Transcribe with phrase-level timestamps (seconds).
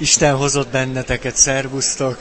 [0.00, 2.18] Isten hozott benneteket, szervusztok!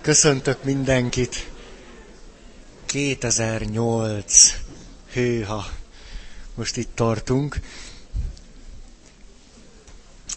[0.00, 1.50] Köszöntök mindenkit!
[2.86, 4.54] 2008.
[5.12, 5.66] Hőha!
[6.54, 7.56] Most itt tartunk.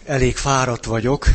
[0.05, 1.25] Elég fáradt vagyok.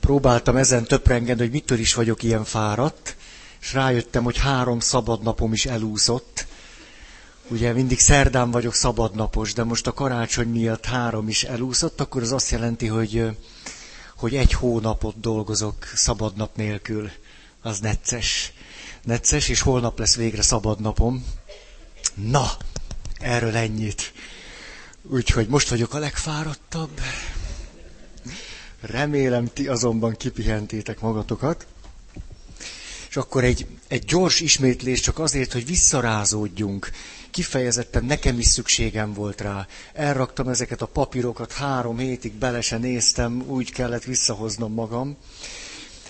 [0.00, 3.16] Próbáltam ezen töprengeni, hogy mitől is vagyok ilyen fáradt,
[3.60, 6.29] és rájöttem, hogy három szabadnapom is elúszott
[7.50, 12.32] Ugye mindig szerdán vagyok szabadnapos, de most a karácsony miatt három is elúszott, akkor az
[12.32, 13.36] azt jelenti, hogy,
[14.16, 17.10] hogy egy hónapot dolgozok szabadnap nélkül.
[17.62, 18.52] Az necces.
[19.04, 21.26] Necces, és holnap lesz végre szabadnapom.
[22.14, 22.50] Na,
[23.18, 24.12] erről ennyit.
[25.02, 27.00] Úgyhogy most vagyok a legfáradtabb.
[28.80, 31.66] Remélem, ti azonban kipihentétek magatokat.
[33.08, 36.90] És akkor egy, egy gyors ismétlés csak azért, hogy visszarázódjunk
[37.30, 39.66] kifejezetten nekem is szükségem volt rá.
[39.92, 45.16] Elraktam ezeket a papírokat, három hétig bele se néztem, úgy kellett visszahoznom magam.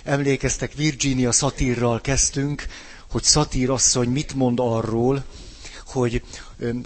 [0.05, 2.67] Emlékeztek, Virginia Szatírral kezdtünk,
[3.11, 5.25] hogy Szatír asszony mit mond arról,
[5.87, 6.23] hogy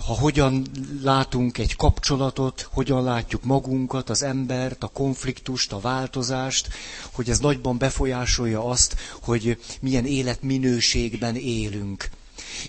[0.06, 0.66] ha hogyan
[1.02, 6.68] látunk egy kapcsolatot, hogyan látjuk magunkat, az embert, a konfliktust, a változást,
[7.12, 12.08] hogy ez nagyban befolyásolja azt, hogy milyen életminőségben élünk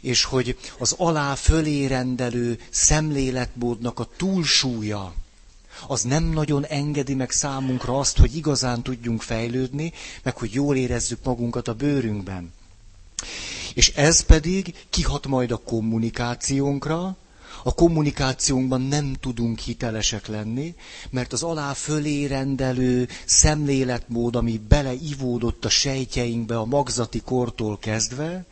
[0.02, 5.14] és hogy az alá fölé rendelő szemléletmódnak a túlsúlya,
[5.88, 11.20] az nem nagyon engedi meg számunkra azt, hogy igazán tudjunk fejlődni, meg hogy jól érezzük
[11.24, 12.54] magunkat a bőrünkben.
[13.74, 17.18] És ez pedig kihat majd a kommunikációnkra,
[17.64, 20.76] a kommunikációnkban nem tudunk hitelesek lenni,
[21.10, 28.46] mert az alá fölé rendelő szemléletmód, ami beleivódott a sejtjeinkbe a magzati kortól kezdve,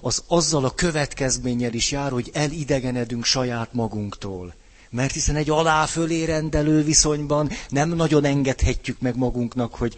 [0.00, 4.54] az azzal a következménnyel is jár, hogy elidegenedünk saját magunktól.
[4.90, 9.94] Mert hiszen egy alá fölé rendelő viszonyban nem nagyon engedhetjük meg magunknak, hogy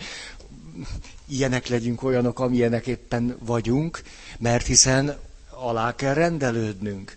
[1.28, 4.02] ilyenek legyünk, olyanok, amilyenek éppen vagyunk,
[4.38, 5.16] mert hiszen
[5.50, 7.16] alá kell rendelődnünk.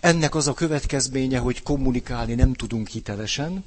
[0.00, 3.64] Ennek az a következménye, hogy kommunikálni nem tudunk hitelesen.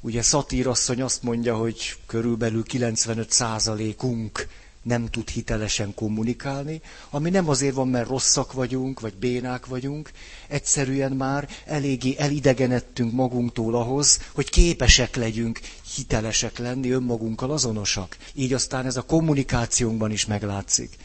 [0.00, 4.48] Ugye Szatír asszony azt mondja, hogy körülbelül 95 százalékunk
[4.82, 6.80] nem tud hitelesen kommunikálni,
[7.10, 10.10] ami nem azért van, mert rosszak vagyunk, vagy bénák vagyunk,
[10.48, 15.60] egyszerűen már eléggé elidegenedtünk magunktól ahhoz, hogy képesek legyünk
[15.96, 18.16] hitelesek lenni, önmagunkkal azonosak.
[18.34, 20.96] Így aztán ez a kommunikációnkban is meglátszik.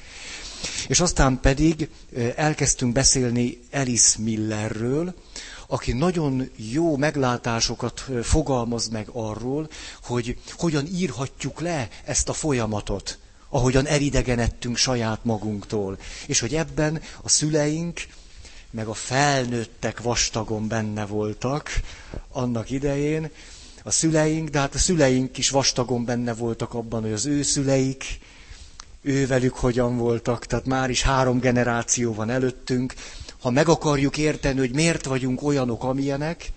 [0.88, 1.90] És aztán pedig
[2.36, 5.14] elkezdtünk beszélni Alice Millerről,
[5.68, 9.70] aki nagyon jó meglátásokat fogalmaz meg arról,
[10.04, 13.18] hogy hogyan írhatjuk le ezt a folyamatot
[13.56, 15.98] ahogyan elidegenedtünk saját magunktól.
[16.28, 18.02] És hogy ebben a szüleink,
[18.72, 21.70] meg a felnőttek vastagon benne voltak
[22.32, 23.30] annak idején,
[23.84, 28.20] a szüleink, de hát a szüleink is vastagon benne voltak abban, hogy az ő szüleik,
[29.02, 32.94] ővelük hogyan voltak, tehát már is három generáció van előttünk.
[33.42, 36.52] Ha meg akarjuk érteni, hogy miért vagyunk olyanok, amilyenek,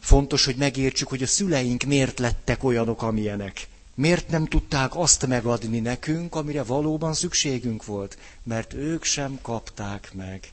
[0.00, 3.66] fontos, hogy megértsük, hogy a szüleink miért lettek olyanok, amilyenek.
[3.98, 8.18] Miért nem tudták azt megadni nekünk, amire valóban szükségünk volt?
[8.42, 10.50] Mert ők sem kapták meg.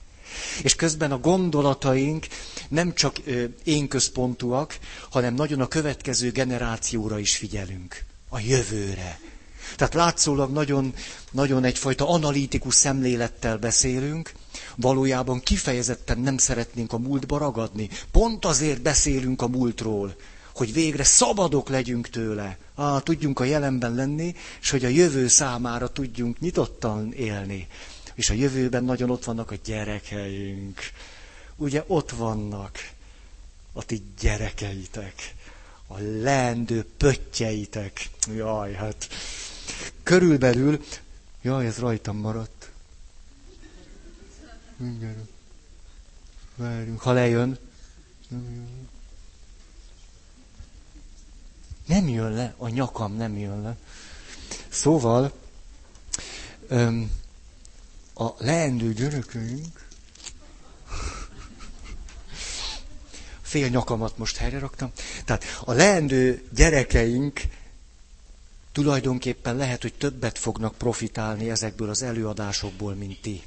[0.63, 2.27] És közben a gondolataink
[2.67, 3.17] nem csak
[3.63, 4.77] én központúak,
[5.09, 8.03] hanem nagyon a következő generációra is figyelünk.
[8.29, 9.19] A jövőre.
[9.75, 10.93] Tehát látszólag nagyon,
[11.31, 14.31] nagyon egyfajta analitikus szemlélettel beszélünk,
[14.75, 17.89] valójában kifejezetten nem szeretnénk a múltba ragadni.
[18.11, 20.15] Pont azért beszélünk a múltról,
[20.55, 22.57] hogy végre szabadok legyünk tőle.
[22.75, 27.67] Ah, tudjunk a jelenben lenni, és hogy a jövő számára tudjunk nyitottan élni.
[28.13, 30.79] És a jövőben nagyon ott vannak a gyerekeink.
[31.55, 32.91] Ugye ott vannak
[33.73, 35.33] a ti gyerekeitek,
[35.87, 38.09] a leendő pöttyeitek.
[38.35, 39.07] Jaj, hát
[40.03, 40.83] körülbelül,
[41.41, 42.71] jaj, ez rajtam maradt.
[44.77, 45.17] Mindjárt.
[46.55, 47.57] Várjunk, ha lejön.
[48.27, 48.84] Nem jön
[51.87, 53.75] le, a nyakam nem jön le.
[54.69, 55.31] Szóval
[58.13, 59.87] a leendő gyerekeink,
[63.41, 64.91] fél nyakamat most helyre raktam,
[65.25, 67.41] tehát a leendő gyerekeink
[68.71, 73.41] tulajdonképpen lehet, hogy többet fognak profitálni ezekből az előadásokból, mint ti.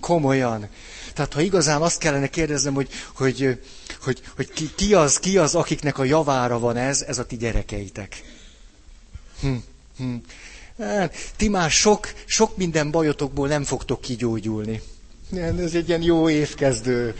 [0.00, 0.68] Komolyan.
[1.14, 3.60] Tehát ha igazán azt kellene kérdeznem, hogy, hogy,
[4.02, 7.36] hogy, hogy ki, ki, az, ki az, akiknek a javára van ez, ez a ti
[7.36, 8.22] gyerekeitek.
[9.40, 9.54] Hm,
[9.96, 10.14] hm.
[10.78, 14.82] Hát, ti már sok, sok minden bajotokból nem fogtok kigyógyulni.
[15.36, 17.14] Ez egy ilyen jó évkezdő.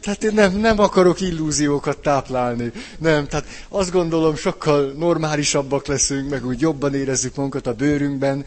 [0.00, 2.72] Tehát én nem, nem akarok illúziókat táplálni.
[2.98, 8.44] Nem, tehát azt gondolom, sokkal normálisabbak leszünk, meg úgy jobban érezzük magunkat a bőrünkben,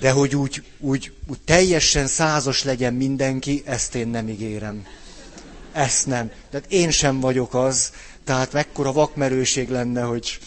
[0.00, 4.86] de hogy úgy, úgy, úgy teljesen százas legyen mindenki, ezt én nem ígérem.
[5.74, 6.30] Ezt nem.
[6.50, 7.92] Tehát én sem vagyok az,
[8.24, 10.38] tehát mekkora vakmerőség lenne, hogy,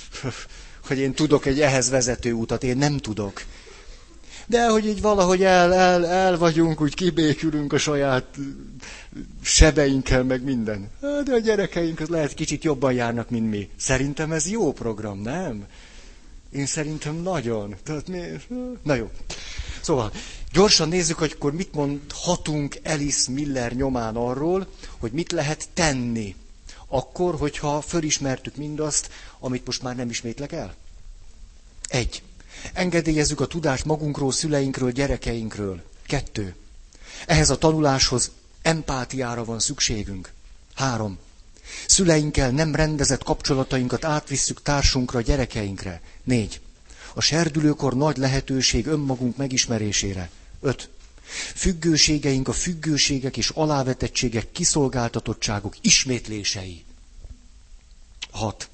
[0.88, 3.44] hogy én tudok egy ehhez vezető utat, én nem tudok.
[4.45, 8.25] De hogy így valahogy el, el, el vagyunk, úgy kibékülünk a saját
[9.41, 10.89] sebeinkkel, meg minden.
[11.00, 13.69] De a gyerekeink az lehet kicsit jobban járnak, mint mi.
[13.77, 15.65] Szerintem ez jó program, nem?
[16.51, 17.75] Én szerintem nagyon.
[17.83, 18.19] Tehát mi...
[18.83, 19.09] Na jó.
[19.81, 20.12] Szóval,
[20.51, 24.67] gyorsan nézzük, hogy akkor mit mondhatunk Alice Miller nyomán arról,
[24.97, 26.35] hogy mit lehet tenni.
[26.88, 29.09] Akkor, hogyha fölismertük mindazt,
[29.39, 30.75] amit most már nem ismétlek el.
[31.88, 32.21] Egy.
[32.73, 35.81] Engedélyezzük a tudást magunkról, szüleinkről, gyerekeinkről.
[36.07, 36.55] Kettő.
[37.25, 40.31] Ehhez a tanuláshoz empátiára van szükségünk.
[40.75, 41.17] Három.
[41.88, 46.01] Szüleinkkel nem rendezett kapcsolatainkat átvisszük társunkra, gyerekeinkre.
[46.23, 46.59] Négy.
[47.17, 50.29] A serdülőkor nagy lehetőség önmagunk megismerésére.
[50.61, 50.89] Öt.
[51.55, 56.83] Függőségeink a függőségek és alávetettségek kiszolgáltatottságok ismétlései.
[58.31, 58.69] Hat.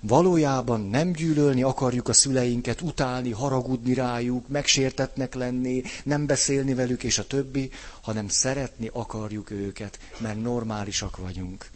[0.00, 7.18] Valójában nem gyűlölni akarjuk a szüleinket, utálni, haragudni rájuk, megsértetnek lenni, nem beszélni velük és
[7.18, 7.70] a többi,
[8.00, 11.70] hanem szeretni akarjuk őket, mert normálisak vagyunk.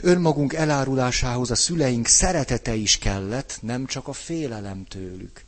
[0.00, 5.44] Önmagunk elárulásához a szüleink szeretete is kellett, nem csak a félelem tőlük.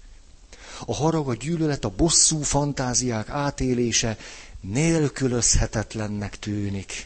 [0.86, 4.16] A harag, a gyűlölet, a bosszú fantáziák átélése
[4.60, 7.04] nélkülözhetetlennek tűnik,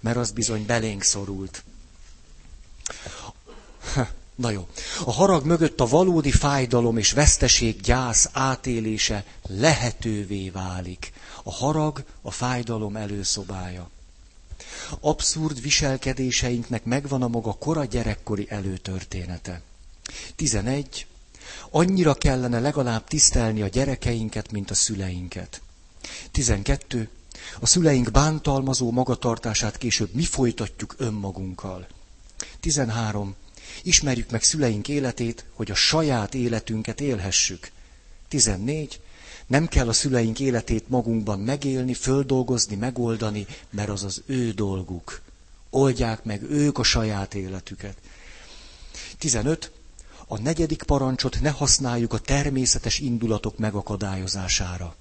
[0.00, 1.62] mert az bizony belénk szorult.
[4.34, 4.68] Na jó.
[5.04, 11.12] A harag mögött a valódi fájdalom és veszteség gyász átélése lehetővé válik.
[11.42, 13.90] A harag a fájdalom előszobája.
[15.00, 19.62] Abszurd viselkedéseinknek megvan a maga kora gyerekkori előtörténete.
[20.36, 21.06] 11.
[21.70, 25.60] Annyira kellene legalább tisztelni a gyerekeinket, mint a szüleinket.
[26.30, 27.08] 12.
[27.60, 31.86] A szüleink bántalmazó magatartását később mi folytatjuk önmagunkkal.
[32.60, 33.34] 13.
[33.82, 37.70] Ismerjük meg szüleink életét, hogy a saját életünket élhessük.
[38.28, 39.00] 14.
[39.46, 45.20] Nem kell a szüleink életét magunkban megélni, földolgozni, megoldani, mert az az ő dolguk.
[45.70, 47.96] Oldják meg ők a saját életüket.
[49.18, 49.70] 15.
[50.26, 54.94] A negyedik parancsot ne használjuk a természetes indulatok megakadályozására.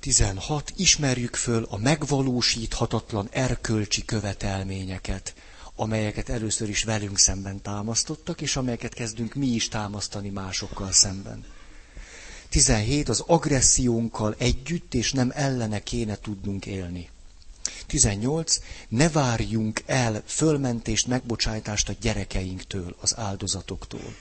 [0.00, 0.72] 16.
[0.76, 5.34] Ismerjük föl a megvalósíthatatlan erkölcsi követelményeket
[5.80, 11.44] amelyeket először is velünk szemben támasztottak, és amelyeket kezdünk mi is támasztani másokkal szemben.
[12.48, 13.08] 17.
[13.08, 17.08] Az agressziónkkal együtt és nem ellene kéne tudnunk élni.
[17.86, 18.60] 18.
[18.88, 24.14] Ne várjunk el fölmentést, megbocsájtást a gyerekeinktől, az áldozatoktól.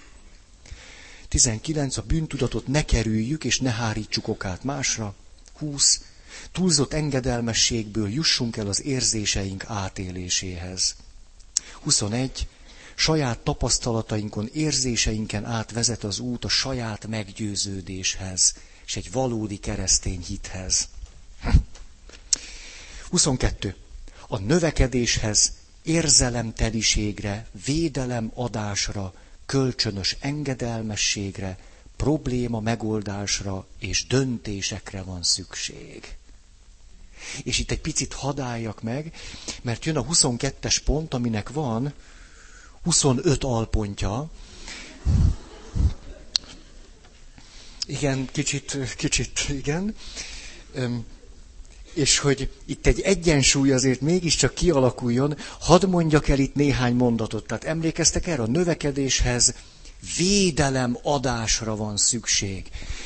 [1.27, 1.97] 19.
[1.97, 5.15] A bűntudatot ne kerüljük és ne hárítsuk okát másra.
[5.57, 6.01] 20.
[6.51, 10.95] Túlzott engedelmességből jussunk el az érzéseink átéléséhez.
[11.79, 12.47] 21.
[12.95, 18.53] Saját tapasztalatainkon, érzéseinken át vezet az út a saját meggyőződéshez,
[18.85, 20.87] és egy valódi keresztény hithez.
[23.09, 23.75] 22.
[24.27, 25.51] A növekedéshez,
[25.83, 29.13] érzelemteliségre, védelemadásra,
[29.45, 31.57] kölcsönös engedelmességre,
[31.95, 36.16] probléma megoldásra és döntésekre van szükség.
[37.43, 39.13] És itt egy picit hadáljak meg,
[39.61, 41.93] mert jön a 22-es pont, aminek van
[42.83, 44.29] 25 alpontja.
[47.85, 49.95] Igen, kicsit, kicsit, igen.
[51.93, 57.47] És hogy itt egy egyensúly azért mégiscsak kialakuljon, hadd mondjak el itt néhány mondatot.
[57.47, 59.53] Tehát emlékeztek erre a növekedéshez,
[60.17, 62.65] védelem adásra van szükség.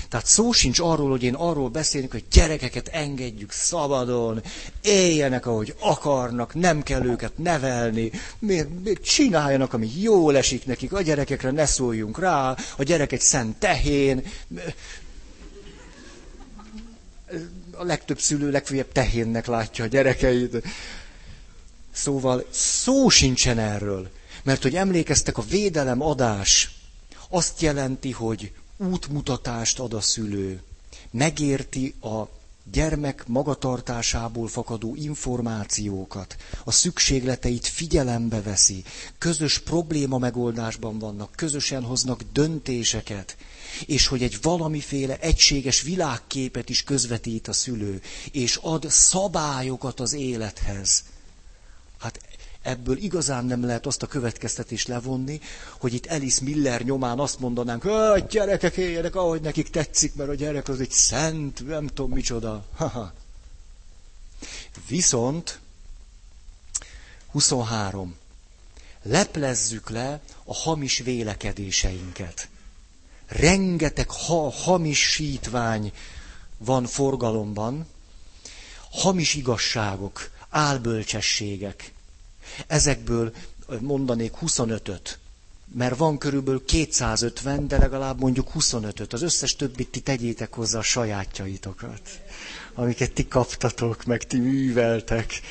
[0.10, 4.42] Tehát szó sincs arról, hogy én arról beszélünk, hogy gyerekeket engedjük szabadon,
[4.82, 8.12] éljenek, ahogy akarnak, nem kell őket nevelni,
[9.04, 14.24] csináljanak, ami jól esik nekik, a gyerekekre ne szóljunk rá, a gyerek egy szent tehén.
[17.72, 20.64] A legtöbb szülő legfőjebb tehénnek látja a gyerekeit.
[21.94, 24.10] Szóval szó sincsen erről.
[24.44, 26.81] Mert hogy emlékeztek, a védelem adás
[27.34, 30.62] azt jelenti, hogy útmutatást ad a szülő,
[31.12, 32.28] megérti a
[32.72, 38.84] gyermek magatartásából fakadó információkat, a szükségleteit figyelembe veszi,
[39.18, 43.38] közös probléma megoldásban vannak, közösen hoznak döntéseket,
[43.86, 51.04] és hogy egy valamiféle egységes világképet is közvetít a szülő, és ad szabályokat az élethez.
[52.62, 55.40] Ebből igazán nem lehet azt a következtetést levonni,
[55.80, 60.34] hogy itt Alice Miller nyomán azt mondanánk, hogy gyerekek éljenek, ahogy nekik tetszik, mert a
[60.36, 62.66] gyerek az egy szent, nem tudom micsoda.
[62.76, 63.14] Haha.
[64.88, 65.60] Viszont
[67.32, 68.16] 23.
[69.04, 72.48] Leplezzük le a hamis vélekedéseinket.
[73.28, 75.92] Rengeteg ha, hamisítvány
[76.58, 77.88] van forgalomban,
[78.92, 81.92] hamis igazságok, álbölcsességek.
[82.68, 83.34] Ezekből
[83.80, 85.20] mondanék 25-öt,
[85.74, 89.14] mert van körülbelül 250, de legalább mondjuk 25-öt.
[89.14, 92.02] Az összes többit ti tegyétek hozzá a sajátjaitokat,
[92.74, 95.42] amiket ti kaptatok, meg ti műveltek.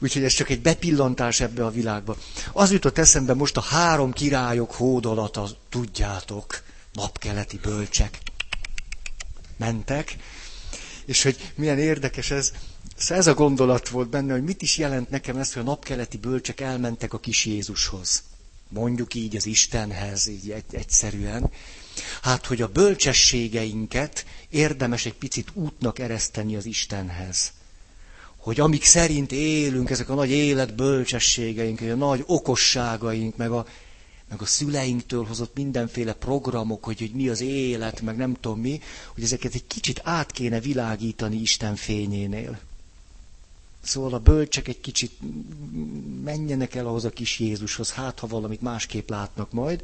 [0.00, 2.16] Úgyhogy ez csak egy bepillantás ebbe a világba.
[2.52, 6.62] Az jutott eszembe most a három királyok hódolata, tudjátok,
[6.92, 8.18] napkeleti bölcsek
[9.56, 10.16] mentek,
[11.04, 12.52] és hogy milyen érdekes ez,
[13.04, 16.16] Szóval ez a gondolat volt benne, hogy mit is jelent nekem ez, hogy a napkeleti
[16.16, 18.22] bölcsek elmentek a kis Jézushoz.
[18.68, 21.50] Mondjuk így az Istenhez, így egy, egyszerűen.
[22.22, 27.52] Hát, hogy a bölcsességeinket érdemes egy picit útnak ereszteni az Istenhez.
[28.36, 33.66] Hogy amik szerint élünk, ezek a nagy élet bölcsességeink, a nagy okosságaink, meg a,
[34.30, 38.80] meg a szüleinktől hozott mindenféle programok, hogy, hogy mi az élet, meg nem tudom mi,
[39.14, 42.58] hogy ezeket egy kicsit át kéne világítani Isten fényénél.
[43.84, 45.12] Szóval a bölcsek egy kicsit
[46.24, 49.82] menjenek el ahhoz a kis Jézushoz, hát ha valamit másképp látnak majd.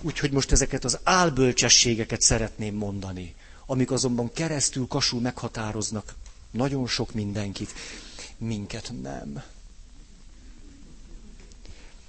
[0.00, 3.34] Úgyhogy most ezeket az álbölcsességeket szeretném mondani,
[3.66, 6.14] amik azonban keresztül kasul meghatároznak
[6.50, 7.72] nagyon sok mindenkit.
[8.36, 9.42] Minket nem.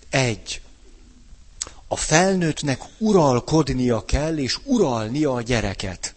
[0.10, 0.62] Egy.
[1.88, 6.15] A felnőttnek uralkodnia kell, és uralnia a gyereket.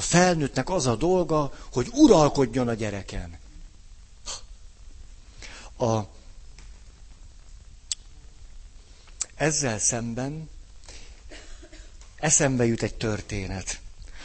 [0.00, 3.38] A felnőttnek az a dolga, hogy uralkodjon a gyereken.
[5.78, 6.00] A,
[9.34, 10.48] ezzel szemben
[12.16, 13.80] eszembe jut egy történet,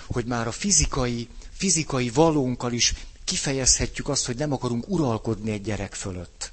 [0.06, 5.94] hogy már a fizikai, fizikai valónkkal is kifejezhetjük azt, hogy nem akarunk uralkodni egy gyerek
[5.94, 6.52] fölött.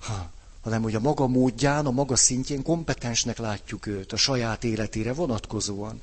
[0.00, 0.30] Ha
[0.62, 6.00] hanem hogy a maga módján, a maga szintjén kompetensnek látjuk őt a saját életére vonatkozóan.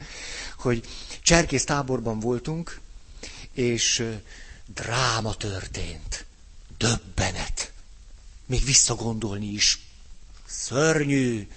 [0.57, 0.87] Hogy
[1.21, 2.79] cserkész táborban voltunk,
[3.53, 4.09] és
[4.73, 6.25] dráma történt.
[6.77, 7.71] Döbbenet.
[8.45, 9.79] Még visszagondolni is.
[10.45, 11.47] Szörnyű.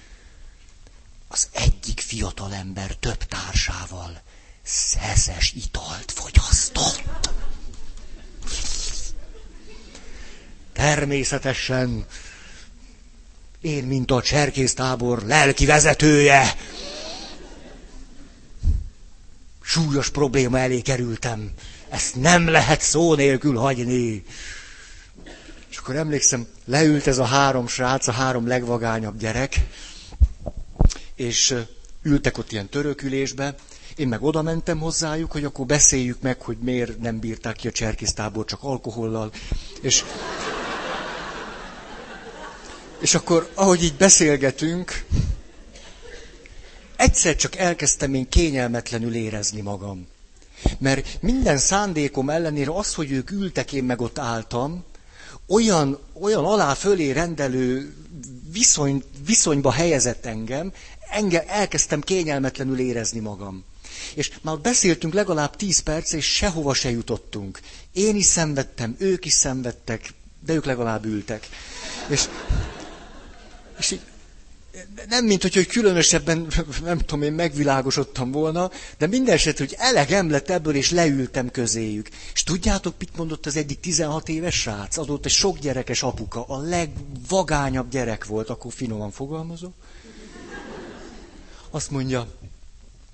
[1.28, 4.23] Az egyik fiatalember több társával
[4.62, 7.30] szeszes italt fogyasztott.
[10.73, 12.07] Természetesen
[13.61, 16.55] én, mint a cserkésztábor lelki vezetője,
[19.62, 21.50] súlyos probléma elé kerültem.
[21.88, 24.25] Ezt nem lehet szó nélkül hagyni.
[25.71, 29.61] És akkor emlékszem, leült ez a három srác, a három legvagányabb gyerek,
[31.14, 31.55] és
[32.02, 33.55] ültek ott ilyen törökülésbe,
[33.97, 37.73] én meg oda mentem hozzájuk, hogy akkor beszéljük meg, hogy miért nem bírták ki a
[37.73, 39.31] cserkésztábor csak alkohollal.
[39.81, 40.05] És
[43.00, 45.04] és akkor, ahogy így beszélgetünk,
[46.97, 50.07] egyszer csak elkezdtem én kényelmetlenül érezni magam.
[50.78, 54.85] Mert minden szándékom ellenére az, hogy ők ültek, én meg ott álltam,
[55.49, 57.95] olyan, olyan alá fölé rendelő
[58.52, 60.73] viszony, viszonyba helyezett engem,
[61.11, 63.64] engem elkezdtem kényelmetlenül érezni magam.
[64.14, 67.61] És már beszéltünk legalább tíz perc, és sehova se jutottunk.
[67.92, 70.12] Én is szenvedtem, ők is szenvedtek,
[70.47, 71.49] de ők legalább ültek.
[72.09, 72.25] És
[73.81, 74.01] és így,
[75.09, 76.47] nem mint hogy, hogy különösebben,
[76.85, 82.09] nem tudom én, megvilágosodtam volna, de minden esetre, hogy elegem lett ebből, és leültem közéjük.
[82.35, 84.97] És tudjátok, mit mondott az egyik 16 éves srác?
[84.97, 89.75] Adott egy sok gyerekes apuka, a legvagányabb gyerek volt, akkor finoman fogalmazom.
[91.71, 92.27] Azt mondja,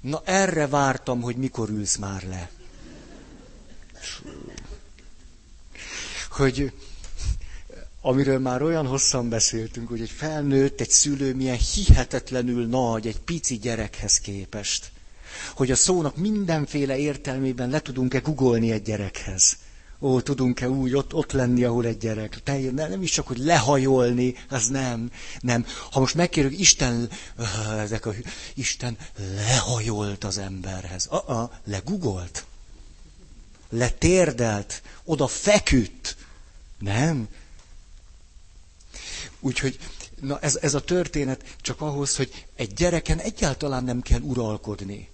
[0.01, 2.51] na erre vártam, hogy mikor ülsz már le.
[6.31, 6.73] Hogy
[8.07, 13.59] amiről már olyan hosszan beszéltünk, hogy egy felnőtt, egy szülő milyen hihetetlenül nagy egy pici
[13.59, 14.91] gyerekhez képest.
[15.55, 19.57] Hogy a szónak mindenféle értelmében le tudunk-e googolni egy gyerekhez.
[20.01, 22.43] Ó, tudunk-e úgy ott, ott lenni, ahol egy gyerek.
[22.43, 25.11] Te, nem is csak, hogy lehajolni, az nem.
[25.41, 25.67] Nem.
[25.91, 27.09] Ha most megkérjük, Isten,
[27.79, 28.13] ezek a,
[28.55, 28.97] Isten
[29.37, 31.07] lehajolt az emberhez.
[31.07, 32.45] A, a, legugolt.
[33.71, 36.17] letérdelt, oda feküdt.
[36.79, 37.29] Nem.
[39.47, 39.79] Úgyhogy
[40.21, 45.09] na ez, ez a történet csak ahhoz, hogy egy gyereken egyáltalán nem kell uralkodni.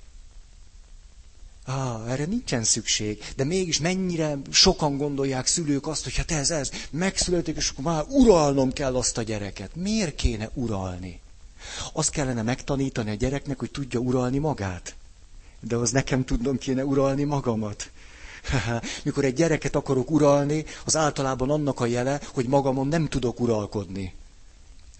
[1.65, 3.25] Ah, erre nincsen szükség.
[3.37, 8.05] De mégis mennyire sokan gondolják szülők azt, hogy hát ez, ez, megszületik, és akkor már
[8.09, 9.75] uralnom kell azt a gyereket.
[9.77, 11.21] Miért kéne uralni?
[11.93, 14.95] Azt kellene megtanítani a gyereknek, hogy tudja uralni magát.
[15.61, 17.91] De az nekem tudnom kéne uralni magamat.
[19.05, 24.15] Mikor egy gyereket akarok uralni, az általában annak a jele, hogy magamon nem tudok uralkodni.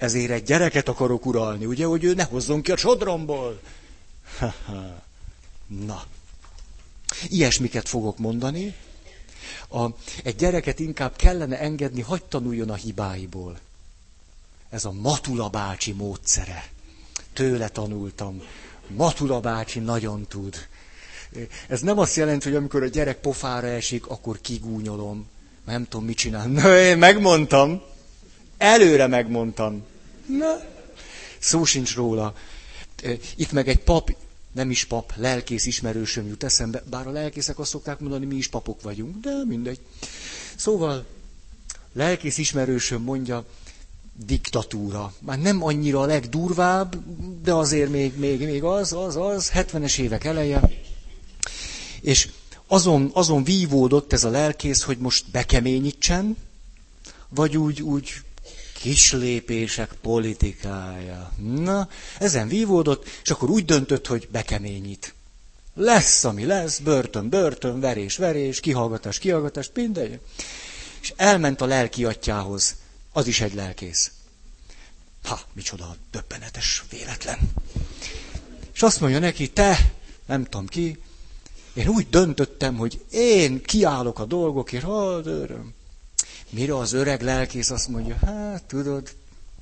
[0.03, 3.61] Ezért egy gyereket akarok uralni, ugye, hogy ő ne hozzon ki a sodromból.
[5.87, 6.03] Na,
[7.29, 8.75] ilyesmiket fogok mondani.
[9.69, 9.87] A,
[10.25, 13.59] egy gyereket inkább kellene engedni, hagyd tanuljon a hibáiból.
[14.71, 16.69] Ez a Matula bácsi módszere.
[17.33, 18.43] Tőle tanultam.
[18.87, 20.69] Matula bácsi nagyon tud.
[21.69, 25.27] Ez nem azt jelenti, hogy amikor a gyerek pofára esik, akkor kigúnyolom.
[25.65, 26.47] Nem tudom, mit csinál.
[26.47, 27.83] Na, én megmondtam.
[28.59, 29.91] Előre megmondtam.
[30.26, 30.61] Na,
[31.38, 32.35] szó sincs róla.
[33.37, 34.17] Itt meg egy pap,
[34.52, 38.49] nem is pap, lelkész ismerősöm jut eszembe, bár a lelkészek azt szokták mondani, mi is
[38.49, 39.81] papok vagyunk, de mindegy.
[40.57, 41.05] Szóval,
[41.93, 43.45] lelkész ismerősöm mondja,
[44.26, 45.12] diktatúra.
[45.19, 46.97] Már nem annyira a legdurvább,
[47.43, 50.61] de azért még, még, még az, az, az, 70-es évek eleje.
[52.00, 52.29] És
[52.67, 56.37] azon, azon vívódott ez a lelkész, hogy most bekeményítsen,
[57.29, 58.12] vagy úgy, úgy
[58.83, 61.33] kislépések politikája.
[61.39, 65.15] Na, ezen vívódott, és akkor úgy döntött, hogy bekeményít.
[65.75, 70.21] Lesz, ami lesz, börtön, börtön, verés, verés, kihallgatás, kihallgatás, mindegy.
[71.01, 72.75] És elment a lelki atyához.
[73.12, 74.11] Az is egy lelkész.
[75.25, 77.39] Ha, micsoda döbbenetes véletlen.
[78.75, 79.93] És azt mondja neki, te,
[80.27, 80.99] nem tudom ki,
[81.75, 85.75] én úgy döntöttem, hogy én kiállok a dolgokért, ha, öröm.
[86.53, 89.15] Mire az öreg lelkész azt mondja, hát tudod,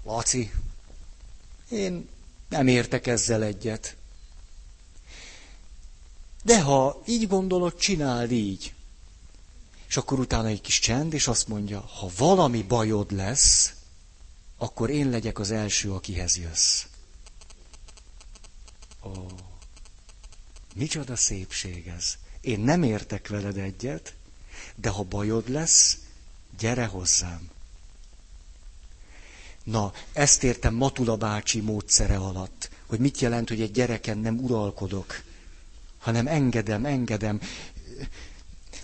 [0.05, 0.53] Laci,
[1.69, 2.09] én
[2.49, 3.97] nem értek ezzel egyet.
[6.43, 8.75] De ha így gondolod, csináld így.
[9.89, 13.73] És akkor utána egy kis csend, és azt mondja, ha valami bajod lesz,
[14.57, 16.85] akkor én legyek az első, akihez jössz.
[19.05, 19.11] Ó,
[20.75, 22.15] micsoda szépség ez.
[22.41, 24.15] Én nem értek veled egyet,
[24.75, 25.99] de ha bajod lesz,
[26.61, 27.51] gyere hozzám.
[29.65, 35.23] Na, ezt értem Matula bácsi módszere alatt, hogy mit jelent, hogy egy gyereken nem uralkodok,
[35.99, 37.41] hanem engedem, engedem.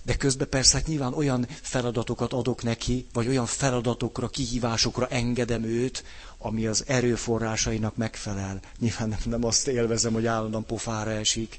[0.03, 6.03] De közben persze hát nyilván olyan feladatokat adok neki, vagy olyan feladatokra, kihívásokra engedem őt,
[6.37, 8.59] ami az erőforrásainak megfelel.
[8.79, 11.57] Nyilván nem, nem azt élvezem, hogy állandóan pofára esik.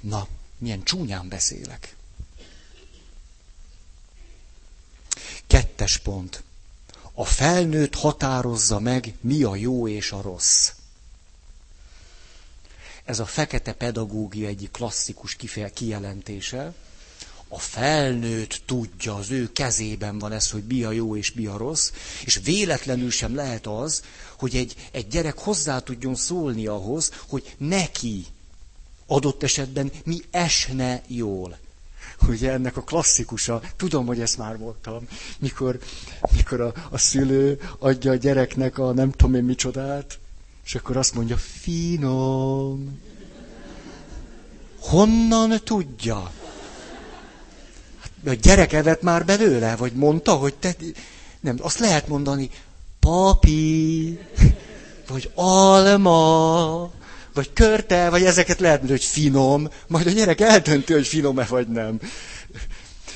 [0.00, 0.26] Na,
[0.58, 1.96] milyen csúnyán beszélek.
[5.54, 6.42] Kettes pont.
[7.12, 10.70] A felnőtt határozza meg, mi a jó és a rossz.
[13.04, 16.74] Ez a fekete pedagógia egyik klasszikus kifeje, kijelentése.
[17.48, 21.56] A felnőtt tudja, az ő kezében van ez, hogy mi a jó és mi a
[21.56, 21.90] rossz,
[22.24, 24.02] és véletlenül sem lehet az,
[24.38, 28.26] hogy egy, egy gyerek hozzá tudjon szólni ahhoz, hogy neki
[29.06, 31.58] adott esetben mi esne jól.
[32.28, 35.06] Ugye ennek a klasszikusa, tudom, hogy ezt már mondtam,
[35.38, 35.78] mikor,
[36.36, 40.18] mikor a, a szülő adja a gyereknek a nem tudom én micsodát,
[40.64, 43.00] és akkor azt mondja, finom.
[44.78, 46.32] Honnan tudja?
[48.00, 50.76] Hát, a gyerek evett már belőle, vagy mondta, hogy te...
[51.40, 52.50] Nem, azt lehet mondani,
[53.00, 54.18] papi,
[55.08, 56.90] vagy alma,
[57.34, 62.00] vagy körte, vagy ezeket lehet hogy finom, majd a gyerek eldönti, hogy finom-e vagy nem.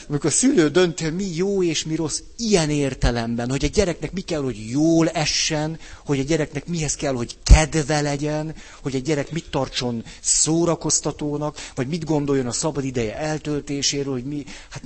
[0.08, 4.12] Amikor a szülő dönti, hogy mi jó és mi rossz, ilyen értelemben, hogy a gyereknek
[4.12, 8.98] mi kell, hogy jól essen, hogy a gyereknek mihez kell, hogy kedve legyen, hogy a
[8.98, 14.44] gyerek mit tartson szórakoztatónak, vagy mit gondoljon a szabad ideje eltöltéséről, hogy mi...
[14.68, 14.82] Hát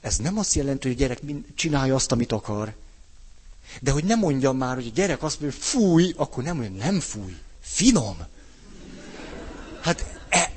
[0.00, 1.20] ez nem azt jelenti, hogy a gyerek
[1.54, 2.74] csinálja azt, amit akar.
[3.80, 6.84] De hogy nem mondjam már, hogy a gyerek azt mondja, hogy fúj, akkor nem mondja,
[6.84, 7.36] nem fúj.
[7.72, 8.16] Finom.
[9.80, 10.52] Hát, e,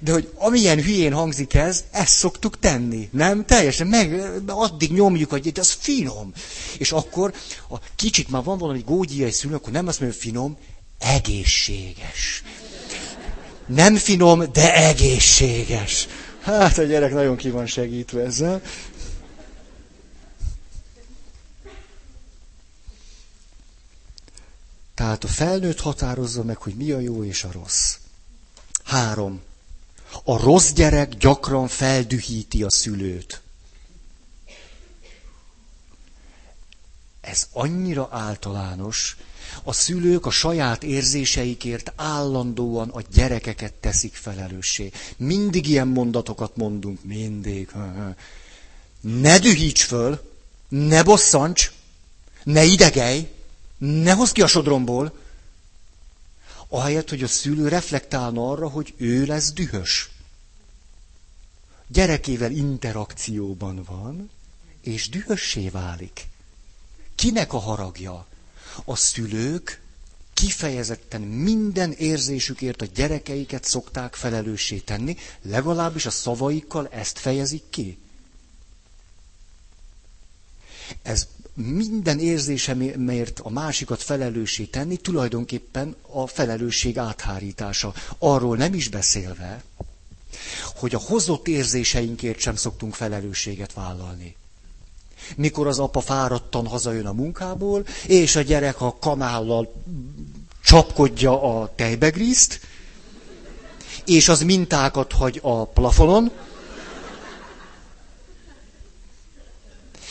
[0.00, 3.44] de hogy amilyen hülyén hangzik ez, ezt szoktuk tenni, nem?
[3.44, 6.32] Teljesen meg, addig nyomjuk, hogy ez finom.
[6.78, 7.34] És akkor
[7.70, 10.56] a kicsit már van valami gógyiai szülő, akkor nem azt mondja, finom,
[10.98, 12.42] egészséges.
[13.66, 16.08] Nem finom, de egészséges.
[16.42, 18.62] Hát a gyerek nagyon ki van segítve ezzel.
[24.94, 27.96] Tehát a felnőtt határozza meg, hogy mi a jó és a rossz.
[28.84, 29.42] Három.
[30.24, 33.40] A rossz gyerek gyakran feldühíti a szülőt.
[37.20, 39.16] Ez annyira általános,
[39.62, 44.90] a szülők a saját érzéseikért állandóan a gyerekeket teszik felelőssé.
[45.16, 47.70] Mindig ilyen mondatokat mondunk, mindig.
[49.00, 50.20] Ne dühíts föl,
[50.68, 51.72] ne bosszants,
[52.44, 53.28] ne idegelj,
[53.82, 55.18] ne hozz ki a sodromból.
[56.68, 60.10] Ahelyett, hogy a szülő reflektálna arra, hogy ő lesz dühös.
[61.86, 64.30] Gyerekével interakcióban van,
[64.80, 66.26] és dühössé válik.
[67.14, 68.26] Kinek a haragja?
[68.84, 69.80] A szülők
[70.34, 77.98] kifejezetten minden érzésükért a gyerekeiket szokták felelőssé tenni, legalábbis a szavaikkal ezt fejezik ki.
[81.02, 87.94] Ez minden érzésemért a másikat felelőssé tenni, tulajdonképpen a felelősség áthárítása.
[88.18, 89.62] Arról nem is beszélve,
[90.76, 94.36] hogy a hozott érzéseinkért sem szoktunk felelősséget vállalni
[95.36, 99.72] mikor az apa fáradtan hazajön a munkából, és a gyerek a kanállal
[100.64, 102.60] csapkodja a tejbegrízt,
[104.04, 106.30] és az mintákat hagy a plafonon,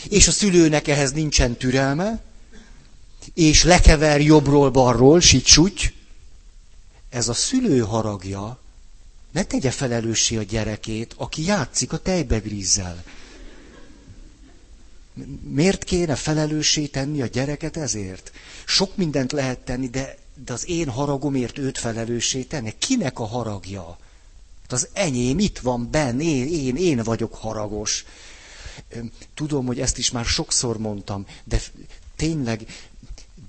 [0.09, 2.21] és a szülőnek ehhez nincsen türelme,
[3.33, 5.93] és lekever jobbról-balról, sit
[7.09, 8.59] ez a szülő haragja,
[9.31, 13.03] ne tegye felelőssé a gyerekét, aki játszik a tejbegrízzel.
[15.41, 18.31] Miért kéne felelőssé tenni a gyereket ezért?
[18.65, 22.73] Sok mindent lehet tenni, de, de az én haragomért őt felelőssé tenni.
[22.77, 23.97] Kinek a haragja?
[24.61, 28.05] Hát az enyém itt van benn, én, én, én vagyok haragos.
[29.33, 31.61] Tudom, hogy ezt is már sokszor mondtam, de
[32.15, 32.65] tényleg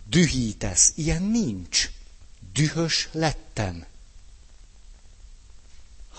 [0.09, 0.93] dühítesz.
[0.95, 1.91] Ilyen nincs.
[2.53, 3.85] Dühös lettem.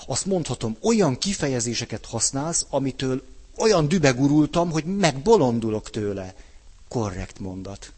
[0.06, 3.24] Azt mondhatom, olyan kifejezéseket használsz, amitől
[3.58, 6.36] olyan dübegurultam, hogy megbolondulok tőle.
[6.88, 7.92] Korrekt mondat.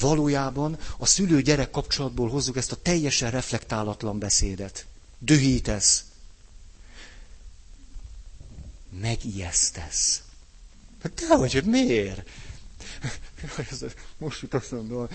[0.00, 4.86] Valójában a szülő-gyerek kapcsolatból hozzuk ezt a teljesen reflektálatlan beszédet.
[5.18, 6.04] Dühítesz.
[8.90, 10.22] Megijesztesz.
[11.02, 12.28] Hát te vagy, hogy miért?
[14.18, 15.08] Most jut eszembe.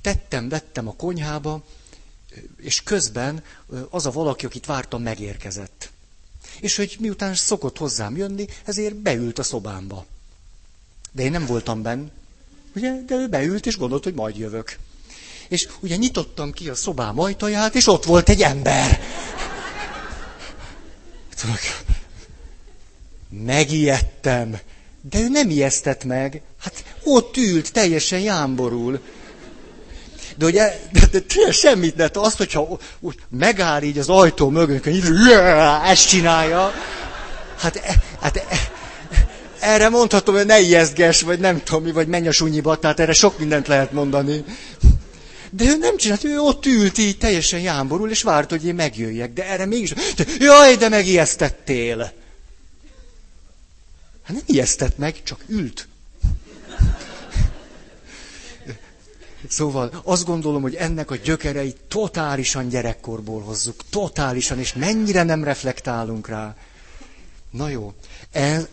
[0.00, 1.64] Tettem, vettem a konyhába,
[2.60, 3.44] és közben
[3.90, 5.90] az a valaki, akit vártam, megérkezett.
[6.60, 10.06] És hogy miután szokott hozzám jönni, ezért beült a szobámba.
[11.12, 12.10] De én nem voltam benn,
[12.74, 14.78] ugye, de ő beült, és gondolt, hogy majd jövök.
[15.48, 19.00] És ugye nyitottam ki a szobám ajtaját, és ott volt egy ember.
[23.28, 24.58] Megijedtem.
[25.10, 26.42] De ő nem ijesztett meg.
[26.60, 29.00] Hát ott ült, teljesen jámborul.
[30.36, 34.84] De ugye, de, de, de semmit, de azt, hogyha úgy megáll így az ajtó mögött,
[34.84, 35.02] hogy
[35.84, 36.72] ezt csinálja,
[37.58, 38.44] hát, e, hát e,
[39.60, 43.12] erre mondhatom, hogy ne ijesztges, vagy nem tudom mi, vagy menj a sunyiba, tehát erre
[43.12, 44.44] sok mindent lehet mondani.
[45.56, 49.32] De ő nem csinált, ő ott ült így teljesen jámborul, és várt, hogy én megjöjjek.
[49.32, 51.98] De erre mégis, de, jaj, de megijesztettél.
[54.22, 55.88] Hát nem ijesztett meg, csak ült.
[59.48, 66.28] Szóval azt gondolom, hogy ennek a gyökereit totálisan gyerekkorból hozzuk, totálisan, és mennyire nem reflektálunk
[66.28, 66.56] rá.
[67.50, 67.92] Na jó,
[68.32, 68.68] el,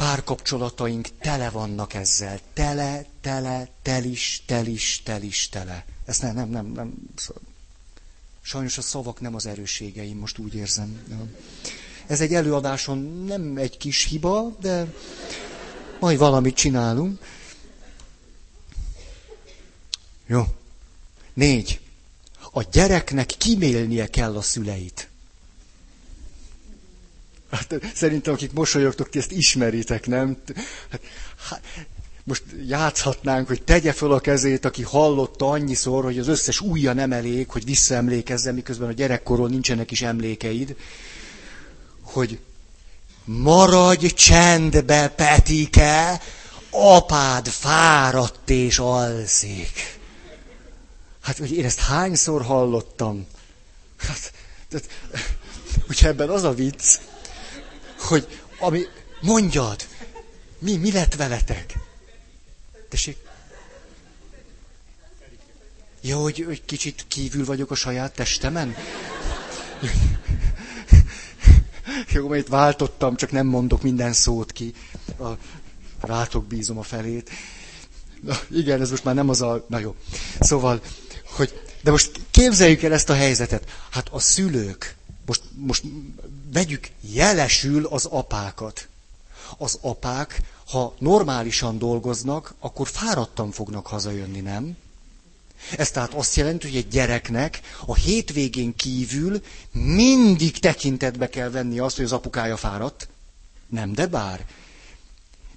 [0.00, 2.40] párkapcsolataink tele vannak ezzel.
[2.52, 5.84] Tele, tele, telis, telis, telis, tele.
[6.04, 6.94] Ezt nem, nem, nem, nem.
[8.40, 11.02] Sajnos a szavak nem az erősségeim, most úgy érzem.
[12.06, 14.94] Ez egy előadáson nem egy kis hiba, de
[15.98, 17.20] majd valamit csinálunk.
[20.26, 20.44] Jó.
[21.34, 21.80] Négy.
[22.52, 25.09] A gyereknek kimélnie kell a szüleit.
[27.50, 30.36] Hát, szerintem, akik mosolyogtok, ti ezt ismeritek, nem?
[30.90, 31.00] Hát,
[31.48, 31.60] hát,
[32.24, 37.12] most játszhatnánk, hogy tegye föl a kezét, aki hallotta annyiszor, hogy az összes újja nem
[37.12, 40.76] elég, hogy visszaemlékezzen, miközben a gyerekkorról nincsenek is emlékeid,
[42.02, 42.38] hogy
[43.24, 46.20] maradj csendbe, Petike,
[46.70, 49.98] apád fáradt és alszik.
[51.20, 53.26] Hát, hogy én ezt hányszor hallottam.
[53.96, 54.32] Hát,
[54.68, 54.88] tehát,
[55.88, 56.98] ugye ebben az a vicc,
[58.10, 58.86] hogy ami,
[59.20, 59.86] mondjad,
[60.58, 61.74] mi, mi lett veletek?
[62.88, 63.16] Tessék?
[66.00, 68.74] Jó, hogy, hogy kicsit kívül vagyok a saját testemen?
[72.12, 74.74] Jó, mert váltottam, csak nem mondok minden szót ki.
[75.18, 75.28] A,
[76.00, 77.30] rátok bízom a felét.
[78.20, 79.64] Na, igen, ez most már nem az a...
[79.68, 79.94] Na jó.
[80.40, 80.80] Szóval,
[81.24, 81.62] hogy...
[81.82, 83.70] De most képzeljük el ezt a helyzetet.
[83.90, 84.96] Hát a szülők,
[85.30, 85.84] most, most
[86.52, 88.88] vegyük jelesül az apákat.
[89.58, 94.76] Az apák, ha normálisan dolgoznak, akkor fáradtan fognak hazajönni, nem?
[95.76, 101.96] Ez tehát azt jelenti, hogy egy gyereknek a hétvégén kívül mindig tekintetbe kell venni azt,
[101.96, 103.08] hogy az apukája fáradt.
[103.66, 104.46] Nem, de bár.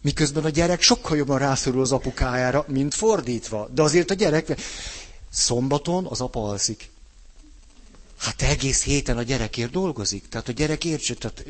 [0.02, 3.68] Miközben a gyerek sokkal jobban rászorul az apukájára, mint fordítva.
[3.72, 4.56] De azért a gyerek...
[5.30, 6.90] Szombaton az apa alszik.
[8.24, 10.28] Hát egész héten a gyerekért dolgozik.
[10.28, 11.46] Tehát a gyerek értse, tehát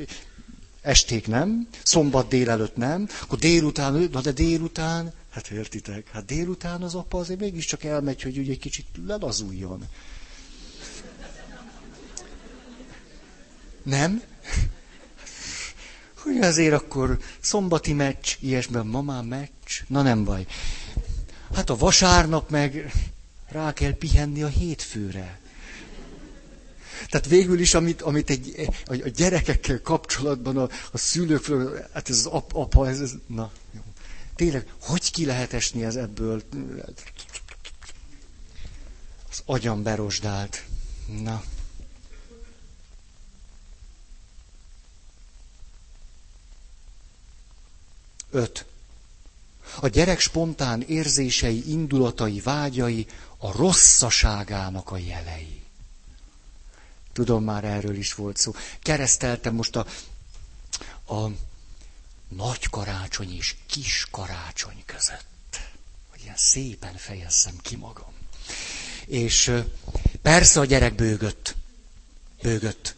[0.82, 6.96] esték nem, szombat délelőtt nem, akkor délután, na de délután, hát értitek, hát délután az
[6.96, 9.88] apa azért mégiscsak elmegy, hogy ugye egy kicsit lelazuljon.
[13.84, 14.22] Nem?
[16.24, 20.46] Hogy azért akkor szombati meccs, ilyesben mamám meccs, na nem baj.
[21.56, 22.94] Hát a vasárnap meg
[23.48, 25.42] rá kell pihenni a hétfőre.
[27.10, 31.45] Tehát végül is, amit, amit egy, a, gyerekekkel kapcsolatban a, a szülők,
[31.93, 33.82] hát ez az ap, apa, ez, ez na, jó.
[34.36, 36.43] Tényleg, hogy ki lehet esni ez ebből?
[39.29, 40.65] Az agyam berosdált.
[41.21, 41.43] Na.
[48.32, 48.65] Öt.
[49.79, 55.62] A gyerek spontán érzései, indulatai, vágyai a rosszaságának a jelei.
[57.13, 58.54] Tudom, már erről is volt szó.
[58.82, 59.86] Kereszteltem most a,
[61.13, 61.30] a
[62.28, 65.60] nagy karácsony és kis karácsony között.
[66.10, 68.12] Hogy ilyen szépen fejezzem ki magam.
[69.06, 69.52] És
[70.21, 71.56] persze a gyerek bőgött.
[72.41, 72.95] Bőgött.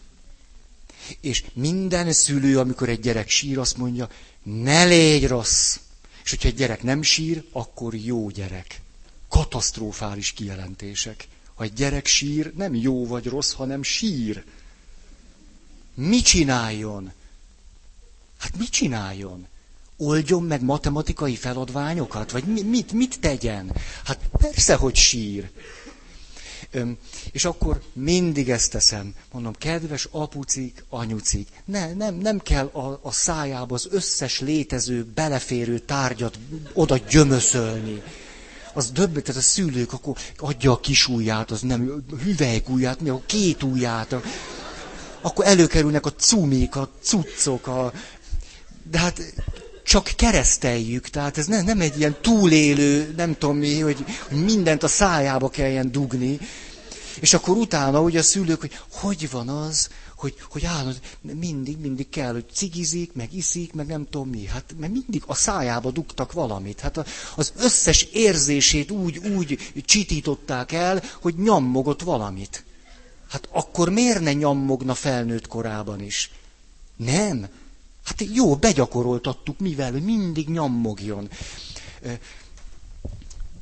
[1.22, 4.10] És minden szülő, amikor egy gyerek sír, azt mondja,
[4.44, 5.78] ne légy rossz.
[6.24, 8.82] És hogyha egy gyerek nem sír, akkor jó gyerek.
[9.30, 11.28] Katasztrofális kijelentések.
[11.60, 14.44] Egy gyerek sír, nem jó vagy rossz, hanem sír.
[15.94, 17.12] Mi csináljon?
[18.38, 19.48] Hát mit csináljon?
[19.98, 22.32] Oldjon meg matematikai feladványokat?
[22.32, 23.72] Vagy mit, mit tegyen?
[24.04, 25.50] Hát persze, hogy sír.
[26.72, 26.98] Öm,
[27.32, 29.16] és akkor mindig ezt teszem.
[29.32, 35.80] Mondom, kedves apucik, anyucik, ne, nem, nem kell a, a szájába az összes létező, beleférő
[35.80, 36.40] tárgyat
[36.74, 38.02] oda gyömöszölni
[38.76, 42.04] az döbb, tehát a szülők akkor adja a kis ujját, az nem,
[42.68, 44.16] ujját, mi a két ujját.
[45.22, 47.94] Akkor előkerülnek a cumik, a cuccok, a...
[48.92, 49.22] de hát
[49.84, 54.84] csak kereszteljük, tehát ez nem, nem egy ilyen túlélő, nem tudom mi, hogy, hogy mindent
[54.84, 56.40] a szájába kelljen dugni.
[57.20, 62.10] És akkor utána ugye a szülők, hogy hogy van az, hogy, hogy állandóan mindig, mindig
[62.10, 64.46] kell, hogy cigizik, meg iszik, meg nem tudom mi.
[64.46, 66.80] Hát mert mindig a szájába dugtak valamit.
[66.80, 72.64] Hát az összes érzését úgy, úgy csitították el, hogy nyammogott valamit.
[73.30, 76.32] Hát akkor miért ne nyammogna felnőtt korában is?
[76.96, 77.48] Nem.
[78.04, 81.30] Hát jó, begyakoroltattuk, mivel, mindig nyammogjon.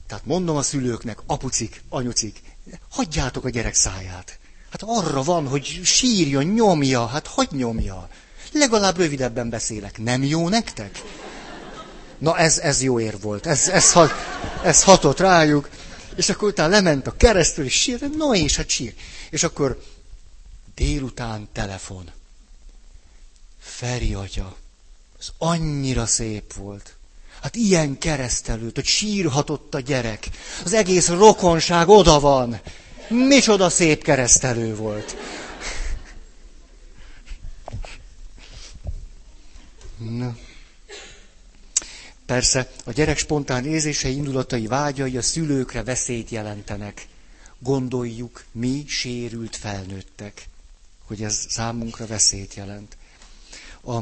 [0.07, 2.41] Tehát mondom a szülőknek, apucik, anyucik,
[2.89, 4.39] hagyjátok a gyerek száját.
[4.73, 8.09] Hát arra van, hogy sírjon, nyomja, hát hogy nyomja?
[8.51, 9.97] Legalább rövidebben beszélek.
[9.97, 11.01] Nem jó nektek?
[12.17, 13.45] Na ez, ez jó ér volt.
[13.45, 14.11] Ez, ez, hat,
[14.63, 15.69] ez hatott rájuk.
[16.15, 18.93] És akkor utána lement a keresztül, és sír, no és hát sír.
[19.29, 19.83] És akkor
[20.75, 22.11] délután telefon.
[23.59, 24.55] Feri atya,
[25.19, 26.95] ez annyira szép volt.
[27.41, 30.29] Hát ilyen keresztelőt, hogy sírhatott a gyerek.
[30.63, 32.61] Az egész rokonság oda van.
[33.09, 35.15] Micsoda szép keresztelő volt.
[39.97, 40.37] Na.
[42.25, 47.07] Persze, a gyerek spontán érzései, indulatai, vágyai a szülőkre veszélyt jelentenek.
[47.59, 50.47] Gondoljuk, mi sérült felnőttek,
[51.05, 52.97] hogy ez számunkra veszélyt jelent.
[53.83, 53.97] A,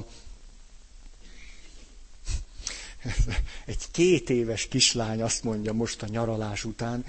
[3.66, 7.06] egy két éves kislány azt mondja most a nyaralás után,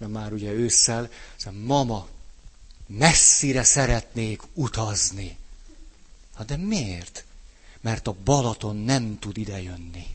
[0.00, 2.08] mert már ugye ősszel, szóval, mama,
[2.86, 5.36] messzire szeretnék utazni.
[6.34, 7.24] Hát de miért?
[7.80, 10.06] Mert a Balaton nem tud idejönni.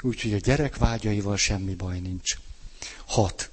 [0.00, 2.38] Úgyhogy a gyerek vágyaival semmi baj nincs.
[3.06, 3.50] Hat.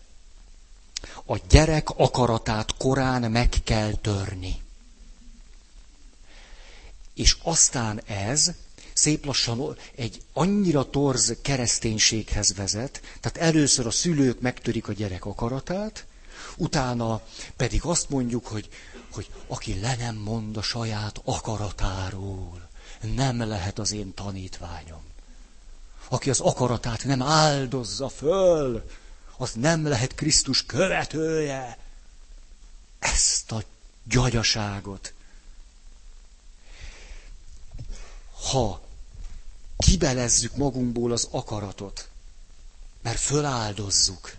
[1.25, 4.61] A gyerek akaratát korán meg kell törni.
[7.13, 8.51] És aztán ez
[8.97, 16.05] szép lassan egy annyira torz kereszténységhez vezet, tehát először a szülők megtörik a gyerek akaratát,
[16.55, 17.21] utána
[17.55, 18.69] pedig azt mondjuk, hogy,
[19.11, 22.69] hogy aki le nem mond a saját akaratáról,
[23.15, 25.03] nem lehet az én tanítványom.
[26.09, 28.89] Aki az akaratát nem áldozza föl,
[29.37, 31.77] az nem lehet Krisztus követője.
[32.99, 33.63] Ezt a
[34.03, 35.13] gyagyaságot.
[38.51, 38.85] Ha
[39.77, 42.09] kibelezzük magunkból az akaratot,
[43.01, 44.35] mert föláldozzuk,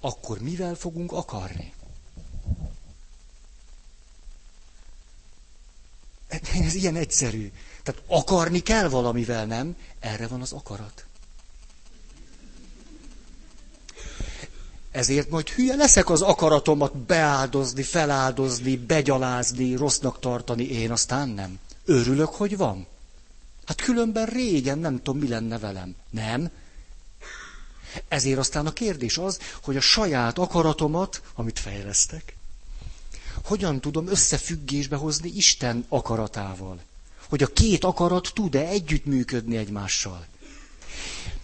[0.00, 1.72] akkor mivel fogunk akarni?
[6.64, 7.52] Ez ilyen egyszerű.
[7.82, 9.76] Tehát akarni kell valamivel, nem?
[10.00, 11.04] Erre van az akarat.
[14.90, 21.58] Ezért majd hülye leszek az akaratomat beáldozni, feláldozni, begyalázni, rossznak tartani, én aztán nem.
[21.84, 22.86] Örülök, hogy van.
[23.70, 25.94] Hát különben régen nem tudom, mi lenne velem.
[26.10, 26.50] Nem?
[28.08, 32.36] Ezért aztán a kérdés az, hogy a saját akaratomat, amit fejlesztek,
[33.44, 36.80] hogyan tudom összefüggésbe hozni Isten akaratával.
[37.28, 40.26] Hogy a két akarat tud-e együttműködni egymással.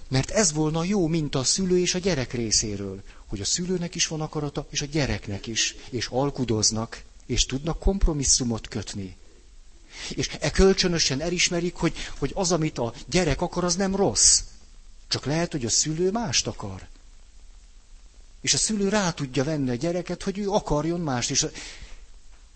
[0.08, 4.06] Mert ez volna jó, mint a szülő és a gyerek részéről, hogy a szülőnek is
[4.06, 9.16] van akarata, és a gyereknek is, és alkudoznak, és tudnak kompromisszumot kötni.
[10.10, 14.40] És e kölcsönösen elismerik, hogy, hogy az, amit a gyerek akar, az nem rossz.
[15.08, 16.86] Csak lehet, hogy a szülő mást akar.
[18.40, 21.30] És a szülő rá tudja venni a gyereket, hogy ő akarjon mást.
[21.30, 21.50] És a...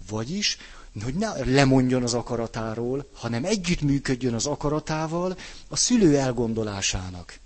[0.08, 0.56] Vagyis,
[1.02, 7.38] hogy ne lemondjon az akaratáról, hanem együttműködjön az akaratával a szülő elgondolásának.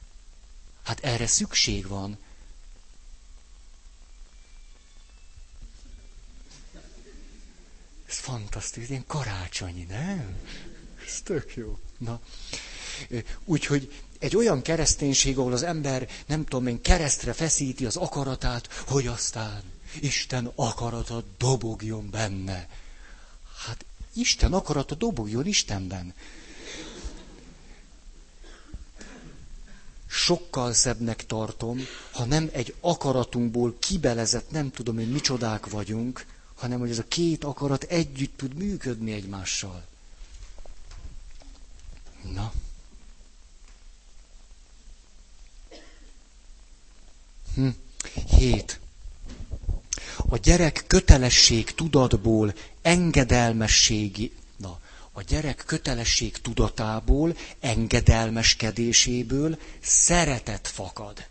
[0.82, 2.18] Hát erre szükség van.
[8.14, 10.36] Ez fantasztikus, ilyen karácsonyi, nem?
[11.06, 11.78] Ez tök jó.
[11.98, 12.20] Na,
[13.44, 19.06] úgyhogy egy olyan kereszténység, ahol az ember, nem tudom én, keresztre feszíti az akaratát, hogy
[19.06, 19.62] aztán
[20.00, 22.68] Isten akarata dobogjon benne.
[23.66, 26.14] Hát Isten akarata dobogjon Istenben.
[30.06, 31.80] Sokkal szebbnek tartom,
[32.12, 36.26] ha nem egy akaratunkból kibelezett, nem tudom én micsodák vagyunk,
[36.64, 39.84] hanem hogy ez a két akarat együtt tud működni egymással.
[42.32, 42.52] Na.
[47.54, 47.68] Hm.
[48.36, 48.80] Hét.
[50.16, 54.80] A gyerek kötelesség tudatból, engedelmességi, na,
[55.12, 61.26] a gyerek kötelesség tudatából, engedelmeskedéséből szeretet fakad.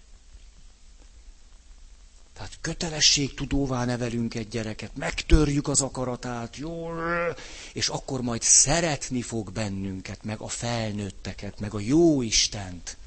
[2.44, 7.36] Tehát kötelesség tudóvá nevelünk egy gyereket, megtörjük az akaratát, jól,
[7.74, 12.98] és akkor majd szeretni fog bennünket, meg a felnőtteket, meg a jó Istent.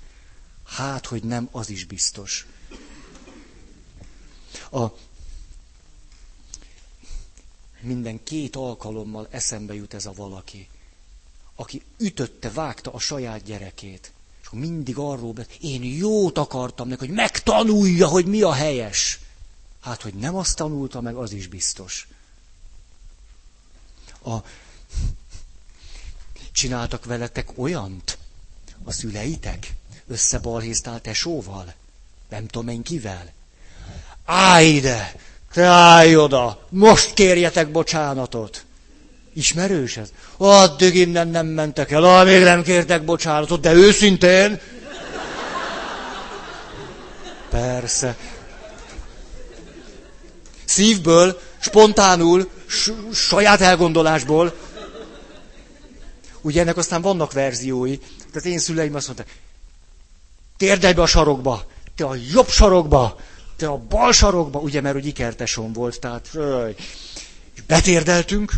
[0.66, 2.46] Hát, hogy nem, az is biztos.
[4.70, 4.86] A
[7.80, 10.68] minden két alkalommal eszembe jut ez a valaki,
[11.54, 14.12] aki ütötte, vágta a saját gyerekét.
[14.40, 19.24] És akkor mindig arról beszél, én jót akartam neki, hogy megtanulja, hogy mi a helyes.
[19.86, 22.08] Hát, hogy nem azt tanulta meg, az is biztos.
[24.24, 24.34] A...
[26.52, 28.18] Csináltak veletek olyant?
[28.84, 29.72] A szüleitek?
[30.08, 31.74] Összebalhéztál tesóval?
[32.28, 33.32] Nem tudom én kivel?
[34.24, 35.14] Állj ide!
[35.56, 36.66] Állj oda!
[36.68, 38.64] Most kérjetek bocsánatot!
[39.32, 40.12] Ismerős ez?
[40.36, 44.60] Addig innen nem mentek el, ah, nem kértek bocsánatot, de őszintén.
[47.50, 48.16] Persze.
[50.76, 52.50] Szívből, spontánul,
[53.12, 54.54] saját elgondolásból.
[56.40, 57.98] Ugye ennek aztán vannak verziói.
[58.32, 59.36] Tehát én szüleim azt mondták,
[60.56, 63.16] térdelj be a sarokba, te a jobb sarokba,
[63.56, 66.30] te a bal sarokba, ugye, mert hogy ikertesom volt, tehát
[67.54, 68.52] és betérdeltünk,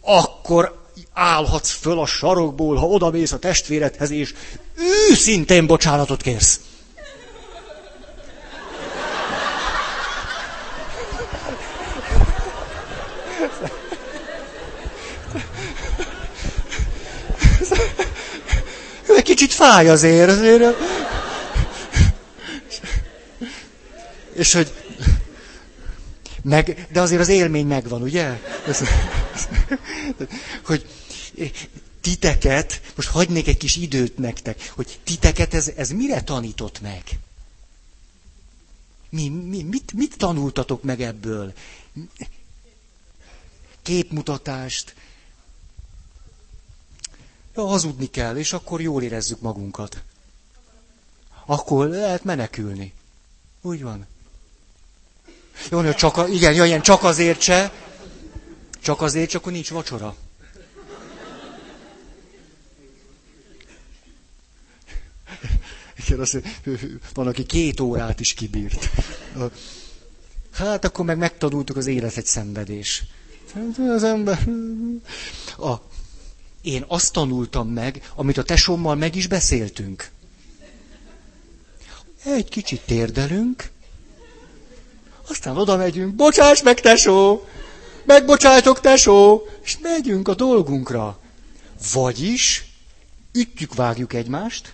[0.00, 4.34] akkor állhatsz föl a sarokból, ha odamész a testvéredhez, és
[5.10, 6.60] őszintén bocsánatot kérsz.
[19.28, 20.62] Kicsit fáj azért, azért.
[24.34, 24.72] És hogy...
[26.42, 28.40] Meg, de azért az élmény megvan, ugye?
[30.64, 30.86] hogy
[32.00, 37.02] titeket, most hagynék egy kis időt nektek, hogy titeket ez, ez mire tanított meg?
[39.10, 41.52] Mi, mi, mit, mit tanultatok meg ebből?
[43.82, 44.94] Képmutatást
[47.66, 50.02] hazudni kell, és akkor jól érezzük magunkat.
[51.46, 52.92] Akkor lehet menekülni.
[53.60, 54.06] Úgy van.
[55.70, 57.72] Jó, hogy csak, a, igen, ilyen csak azért se.
[58.80, 60.16] Csak azért, csak akkor nincs vacsora.
[66.06, 66.38] Igen, azt
[67.14, 68.90] van, aki két órát is kibírt.
[70.52, 73.04] Hát akkor meg megtanultuk az élet egy szenvedés.
[73.54, 74.48] Hát, az ember...
[75.58, 75.74] A,
[76.68, 80.10] én azt tanultam meg, amit a tesómmal meg is beszéltünk.
[82.24, 83.70] Egy kicsit térdelünk,
[85.28, 87.46] aztán oda megyünk, bocsáss meg, tesó!
[88.04, 89.42] Megbocsájtok, tesó!
[89.62, 91.18] És megyünk a dolgunkra.
[91.92, 92.64] Vagyis
[93.32, 94.72] ütjük, vágjuk egymást,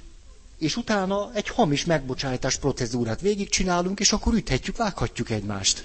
[0.59, 5.85] és utána egy hamis megbocsájtás procedúrát végigcsinálunk, és akkor üthetjük, vághatjuk egymást.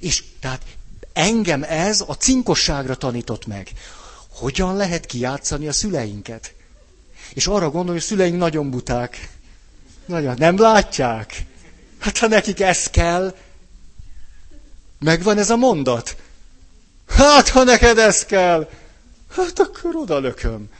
[0.00, 0.62] És tehát
[1.12, 3.70] engem ez a cinkosságra tanított meg.
[4.34, 6.54] Hogyan lehet kijátszani a szüleinket?
[7.34, 9.30] És arra gondolom, hogy a szüleink nagyon buták.
[10.06, 11.44] Nagyon, nem látják?
[11.98, 13.36] Hát ha nekik ez kell,
[14.98, 16.16] megvan ez a mondat.
[17.08, 18.70] Hát ha neked ez kell,
[19.30, 20.70] hát akkor oda lököm.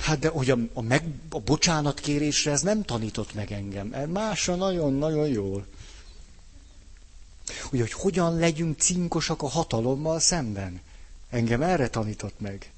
[0.00, 3.86] Hát de hogy a, a, meg, a bocsánatkérésre ez nem tanított meg engem.
[4.12, 5.66] Másra nagyon-nagyon jól.
[7.70, 10.80] Ugye, hogy hogyan legyünk cinkosak a hatalommal szemben.
[11.30, 12.70] Engem erre tanított meg.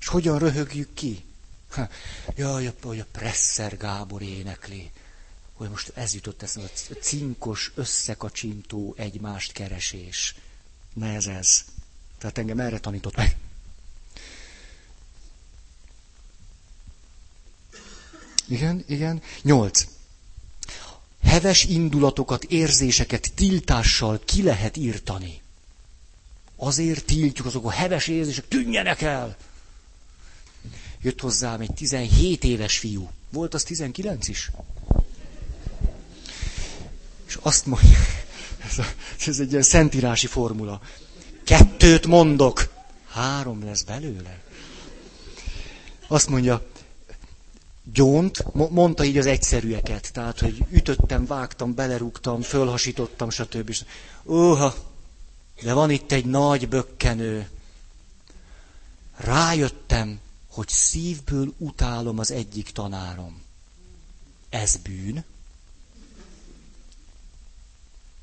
[0.00, 1.24] És hogyan röhögjük ki?
[1.70, 1.88] Ha,
[2.36, 4.90] jaj, hogy a Presser Gábor énekli.
[5.52, 10.34] Hogy most ez jutott eszembe, a cinkos, összekacsintó, egymást keresés.
[10.92, 11.64] Na ez ez.
[12.18, 13.36] Tehát engem erre tanított meg.
[18.48, 19.22] Igen, igen.
[19.42, 19.86] Nyolc.
[21.28, 25.40] Heves indulatokat, érzéseket tiltással ki lehet írtani.
[26.56, 29.36] Azért tiltjuk azok a heves érzések, tűnjenek el!
[31.02, 33.10] Jött hozzám egy 17 éves fiú.
[33.30, 34.50] Volt az 19 is?
[37.26, 37.98] És azt mondja,
[38.70, 38.84] ez, a,
[39.26, 40.80] ez egy ilyen szentírási formula.
[41.44, 42.72] Kettőt mondok,
[43.08, 44.40] három lesz belőle.
[46.06, 46.66] Azt mondja,
[47.92, 53.74] gyónt, mondta így az egyszerűeket, tehát, hogy ütöttem, vágtam, belerúgtam, fölhasítottam, stb.
[54.26, 54.74] Óha,
[55.62, 57.48] de van itt egy nagy bökkenő.
[59.16, 60.20] Rájöttem,
[60.50, 63.42] hogy szívből utálom az egyik tanárom.
[64.48, 65.24] Ez bűn.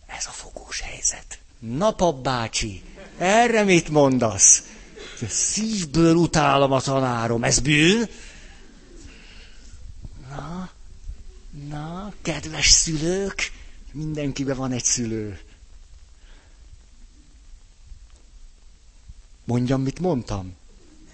[0.06, 1.40] Ez a fogós helyzet.
[1.60, 2.84] Napap bácsi,
[3.18, 4.64] erre mit mondasz?
[5.28, 7.44] Szívből utálom a tanárom.
[7.44, 8.10] Ez bűn?
[10.36, 10.70] Na,
[11.68, 13.52] na, kedves szülők,
[13.92, 15.40] mindenkiben van egy szülő.
[19.44, 20.56] Mondjam, mit mondtam?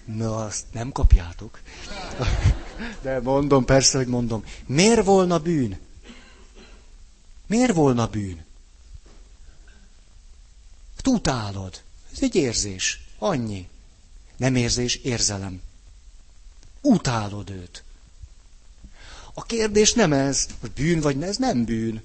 [0.04, 1.60] Na, azt nem kapjátok.
[3.02, 4.44] De mondom, persze, hogy mondom.
[4.66, 5.78] Miért volna bűn?
[7.46, 8.44] Miért volna bűn?
[10.96, 11.82] Tutálod.
[12.12, 13.00] Ez egy érzés.
[13.18, 13.68] Annyi.
[14.36, 15.62] Nem érzés, érzelem.
[16.80, 17.84] Utálod őt.
[19.34, 22.02] A kérdés nem ez, hogy bűn vagy ez nem bűn.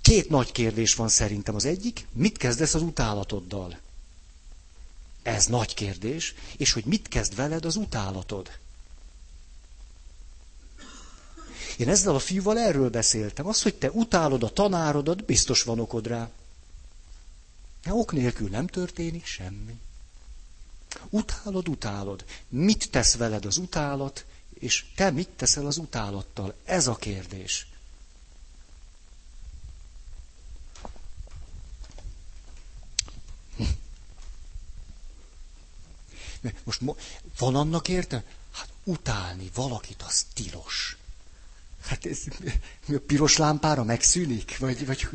[0.00, 1.54] Két nagy kérdés van szerintem.
[1.54, 3.78] Az egyik, mit kezdesz az utálatoddal?
[5.22, 6.34] Ez nagy kérdés.
[6.56, 8.50] És hogy mit kezd veled az utálatod?
[11.76, 13.46] Én ezzel a fiúval erről beszéltem.
[13.46, 16.30] Az, hogy te utálod a tanárodat, biztos van okod rá.
[17.82, 19.78] De ok nélkül nem történik semmi.
[21.10, 22.24] Utálod, utálod.
[22.48, 24.24] Mit tesz veled az utálat,
[24.58, 26.54] és te mit teszel az utálattal?
[26.64, 27.66] Ez a kérdés.
[36.64, 36.80] Most
[37.38, 38.24] van annak érte?
[38.50, 40.96] Hát utálni valakit az tilos.
[41.80, 42.22] Hát ez
[42.88, 44.58] a piros lámpára megszűnik?
[44.58, 45.08] Vagy, vagy...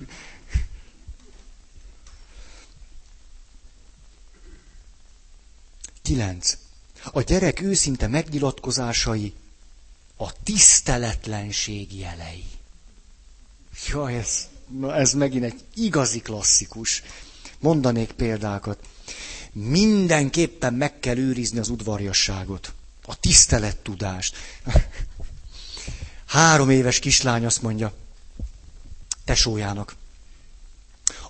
[6.02, 6.58] Kilenc.
[7.04, 9.34] A gyerek őszinte megnyilatkozásai
[10.18, 12.46] a tiszteletlenség jelei.
[13.88, 17.04] Ja, ez, na ez megint egy igazi klasszikus.
[17.60, 18.80] Mondanék példákat.
[19.52, 22.74] Mindenképpen meg kell őrizni az udvarjasságot,
[23.06, 24.36] a tisztelettudást.
[26.26, 27.94] Három éves kislány azt mondja
[29.26, 29.96] tesójának.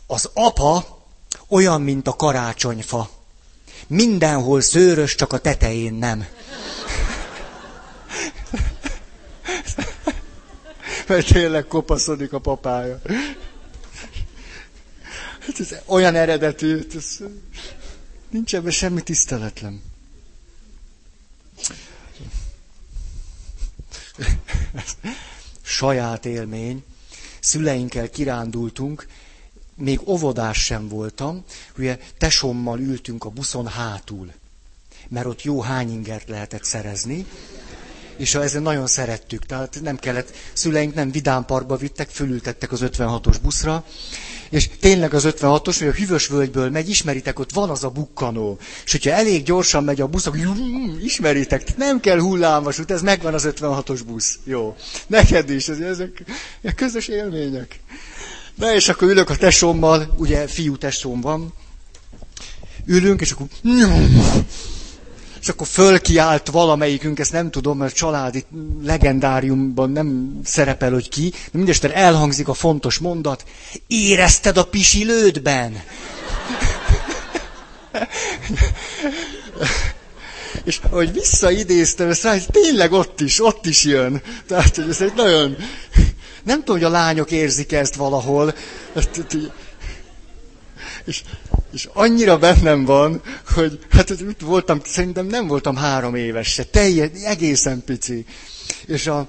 [0.05, 0.99] Az apa
[1.47, 3.20] olyan, mint a karácsonyfa.
[3.92, 6.26] Mindenhol szőrös, csak a tetején nem.
[11.08, 13.02] Mert tényleg kopaszodik a papája.
[15.39, 17.18] Hát ez olyan eredetű, ez,
[18.30, 19.82] nincs ebben semmi tiszteletlen.
[25.62, 26.84] Saját élmény.
[27.39, 29.08] Szüleinkkel kirándultunk,
[29.76, 31.43] még óvodás sem voltam,
[31.78, 34.32] ugye tesommal ültünk a buszon hátul.
[35.07, 37.26] mert ott jó hány ingert lehetett szerezni,
[38.17, 43.36] és ezen nagyon szerettük, tehát nem kellett, szüleink nem Vidám Parkba vittek, fölültettek az 56-os
[43.41, 43.86] buszra,
[44.49, 48.57] és tényleg az 56-os, hogy a hűvös völgyből megy, ismeritek, ott van az a bukkanó.
[48.86, 50.39] És hogyha elég gyorsan megy a busz, akkor
[51.01, 54.39] ismeritek, nem kell hullámvasút, ez megvan az 56-os busz.
[54.43, 54.76] Jó.
[55.07, 56.24] Neked is, ez, ezek
[56.76, 57.80] közös élmények.
[58.56, 61.54] Na és akkor ülök a tesómmal, ugye fiú tesóm van,
[62.86, 63.47] ülünk, és akkor
[65.41, 68.45] és akkor fölkiált valamelyikünk, ezt nem tudom, mert családi
[68.84, 73.43] legendáriumban nem szerepel, hogy ki, de mindestre elhangzik a fontos mondat,
[73.88, 75.82] érezted a pisilődben?
[80.64, 84.22] és ahogy visszaidéztem, ezt rá, tényleg ott is, ott is jön.
[84.47, 85.56] Tehát, hogy ez egy nagyon...
[86.44, 88.54] Nem tudom, hogy a lányok érzik ezt valahol.
[91.06, 91.24] És
[91.74, 93.22] és annyira bennem van,
[93.54, 98.26] hogy hát itt voltam, szerintem nem voltam három éves se, teljes, egészen pici.
[98.86, 99.28] És, a,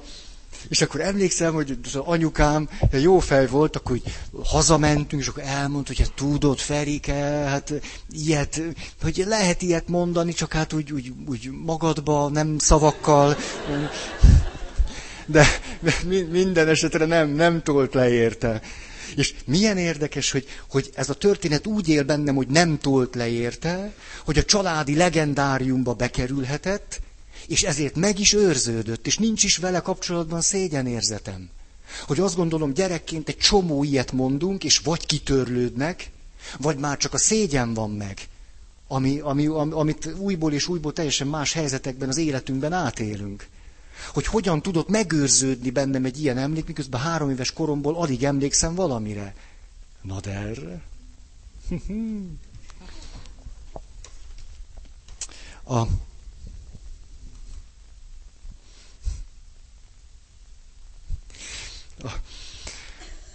[0.69, 4.13] és akkor emlékszem, hogy az anyukám jó fej volt, akkor hogy
[4.45, 7.15] hazamentünk, és akkor elmondta, hogy hát tudod, Ferike,
[7.49, 7.73] hát
[8.11, 8.63] ilyet,
[9.03, 13.37] hogy lehet ilyet mondani, csak hát úgy, úgy, úgy magadba, nem szavakkal.
[15.27, 15.47] De
[16.31, 18.63] minden esetre nem, nem tolt le érte.
[19.17, 23.29] És milyen érdekes, hogy, hogy ez a történet úgy él bennem, hogy nem tolt le
[23.29, 23.93] érte,
[24.25, 27.01] hogy a családi legendáriumba bekerülhetett,
[27.47, 31.49] és ezért meg is őrződött, és nincs is vele kapcsolatban szégyenérzetem.
[32.07, 36.11] Hogy azt gondolom, gyerekként egy csomó ilyet mondunk, és vagy kitörlődnek,
[36.59, 38.19] vagy már csak a szégyen van meg,
[38.89, 43.47] ami, ami, amit újból és újból teljesen más helyzetekben az életünkben átélünk
[44.09, 49.35] hogy hogyan tudott megőrződni bennem egy ilyen emlék, miközben három éves koromból alig emlékszem valamire.
[50.03, 50.83] Na de erre?
[55.65, 55.87] A,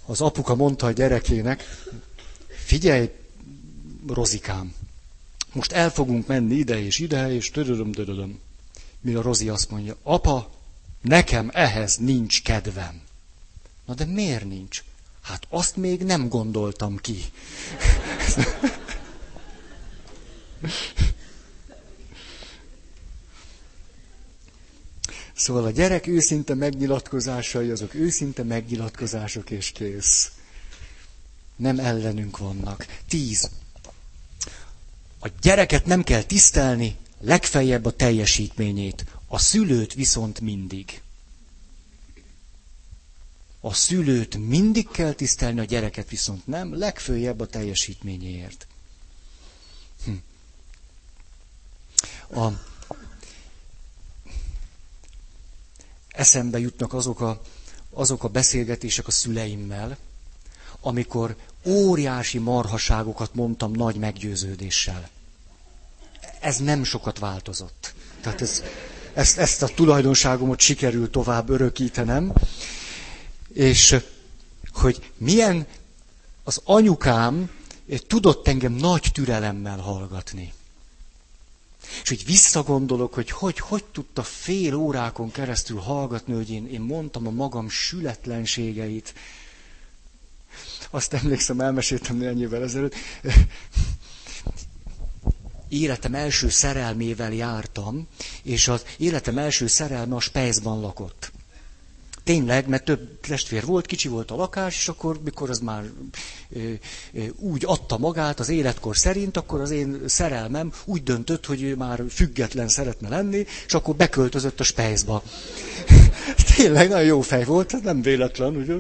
[0.05, 1.63] az apuka mondta a gyerekének,
[2.47, 3.11] figyelj,
[4.07, 4.73] Rozikám,
[5.53, 8.39] most el fogunk menni ide és ide, és tödödöm, tödödöm.
[9.01, 10.56] Mire Rozi azt mondja, apa,
[11.07, 13.01] Nekem ehhez nincs kedvem.
[13.85, 14.83] Na de miért nincs?
[15.21, 17.23] Hát azt még nem gondoltam ki.
[25.35, 30.31] Szóval a gyerek őszinte megnyilatkozásai, azok őszinte megnyilatkozások és kész.
[31.55, 32.85] Nem ellenünk vannak.
[33.07, 33.49] Tíz.
[35.19, 39.05] A gyereket nem kell tisztelni, legfeljebb a teljesítményét.
[39.27, 41.01] A szülőt viszont mindig.
[43.59, 48.67] A szülőt mindig kell tisztelni, a gyereket viszont nem, legfőjebb a teljesítményéért.
[50.05, 50.11] Hm.
[52.39, 52.51] A,
[56.07, 57.41] eszembe jutnak azok a,
[57.89, 59.97] azok a beszélgetések a szüleimmel,
[60.79, 65.09] amikor óriási marhaságokat mondtam nagy meggyőződéssel.
[66.39, 67.93] Ez nem sokat változott.
[68.21, 68.63] Tehát ez,
[69.17, 72.33] ezt, ezt a tulajdonságomat sikerült tovább örökítenem,
[73.53, 73.95] és
[74.73, 75.67] hogy milyen
[76.43, 77.49] az anyukám
[78.07, 80.53] tudott engem nagy türelemmel hallgatni.
[82.03, 87.27] És hogy visszagondolok, hogy hogy, hogy tudta fél órákon keresztül hallgatni, hogy én, én mondtam
[87.27, 89.13] a magam sületlenségeit.
[90.89, 92.95] Azt emlékszem, elmeséltem néhány évvel ezelőtt
[95.69, 98.07] életem első szerelmével jártam,
[98.43, 101.31] és az életem első szerelme a Spejzban lakott.
[102.27, 105.83] Tényleg, mert több testvér volt, kicsi volt a lakás, és akkor, mikor az már
[106.49, 106.59] ö,
[107.13, 111.75] ö, úgy adta magát az életkor szerint, akkor az én szerelmem úgy döntött, hogy ő
[111.75, 115.23] már független szeretne lenni, és akkor beköltözött a Spejzba.
[116.55, 118.75] Tényleg nagyon jó fej volt, nem véletlen, ugye?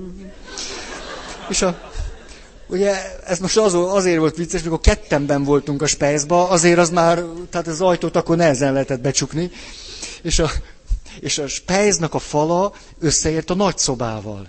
[1.49, 1.91] És a,
[2.67, 7.23] Ugye ez most az, azért volt vicces, mikor kettemben voltunk a spejzba, azért az már,
[7.49, 9.51] tehát az ajtót akkor nehezen lehetett becsukni,
[10.21, 10.49] és a,
[11.19, 14.47] és a spejznak a fala összeért a nagyszobával.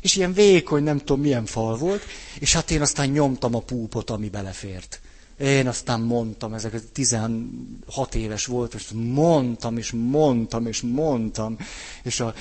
[0.00, 2.02] És ilyen vékony, nem tudom milyen fal volt,
[2.38, 5.00] és hát én aztán nyomtam a púpot, ami belefért.
[5.40, 11.56] Én aztán mondtam, ezek 16 éves volt, és mondtam, és mondtam, és mondtam,
[12.02, 12.34] és a,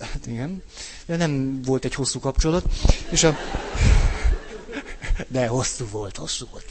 [0.00, 0.62] hát igen,
[1.06, 2.64] nem volt egy hosszú kapcsolat,
[3.10, 3.36] és a,
[5.28, 6.64] de hosszú volt, hosszú volt.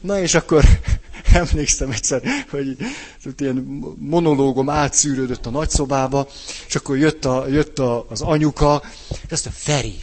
[0.00, 0.64] Na és akkor
[1.32, 2.76] emlékszem egyszer, hogy
[3.36, 3.56] ilyen
[3.98, 6.28] monológom átszűrődött a nagyszobába,
[6.66, 9.94] és akkor jött, a, jött a, az anyuka, és azt mondja, Feri,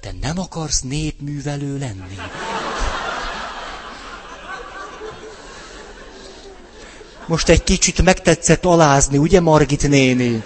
[0.00, 2.16] te nem akarsz népművelő lenni?
[7.26, 10.42] Most egy kicsit megtetszett alázni, ugye Margit néni?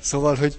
[0.00, 0.56] Szóval, hogy,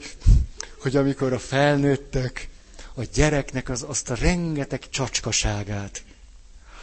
[0.86, 2.50] hogy amikor a felnőttek
[2.94, 6.04] a gyereknek az, azt a rengeteg csacskaságát,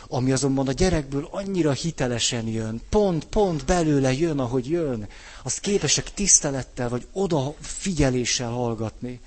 [0.08, 5.08] ami azonban a gyerekből annyira hitelesen jön, pont, pont belőle jön, ahogy jön,
[5.42, 9.20] azt képesek tisztelettel vagy oda figyeléssel hallgatni.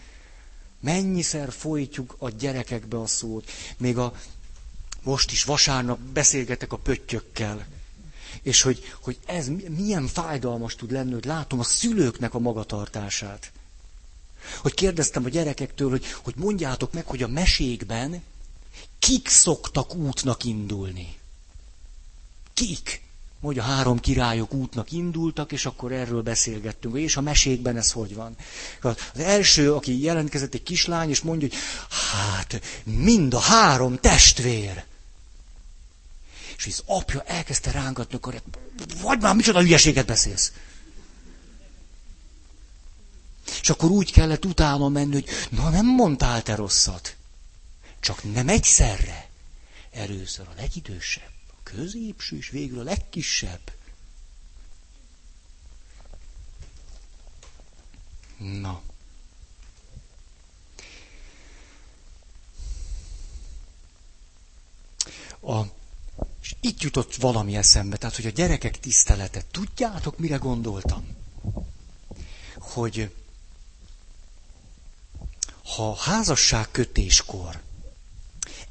[0.79, 3.51] Mennyiszer folytjuk a gyerekekbe a szót.
[3.77, 4.13] Még a,
[5.03, 7.65] most is vasárnap beszélgetek a pöttyökkel.
[8.41, 9.47] És hogy, hogy ez
[9.77, 13.51] milyen fájdalmas tud lenni, hogy látom a szülőknek a magatartását.
[14.61, 18.23] Hogy kérdeztem a gyerekektől, hogy, hogy mondjátok meg, hogy a mesékben
[18.99, 21.17] kik szoktak útnak indulni.
[22.53, 23.03] Kik?
[23.41, 26.97] Hogy a három királyok útnak indultak, és akkor erről beszélgettünk.
[26.97, 28.35] És a mesékben ez hogy van?
[28.81, 31.57] Az első, aki jelentkezett egy kislány, és mondja, hogy
[31.89, 34.83] hát mind a három testvér.
[36.57, 38.41] És az apja elkezdte rángatni, akkor
[39.01, 40.51] vagy már micsoda hülyeséget beszélsz.
[43.61, 47.15] És akkor úgy kellett utána menni, hogy na nem mondtál te rosszat.
[47.99, 49.29] Csak nem egyszerre.
[49.91, 53.71] Először a legidősebb, a középső, és végül a legkisebb.
[58.37, 58.81] Na.
[65.41, 65.61] A,
[66.41, 69.43] és itt jutott valami eszembe, tehát, hogy a gyerekek tisztelete.
[69.51, 71.07] Tudjátok, mire gondoltam?
[72.59, 73.11] Hogy
[75.75, 77.61] ha házasságkötéskor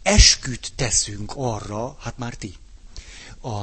[0.02, 2.54] esküt teszünk arra, hát már ti,
[3.42, 3.62] a,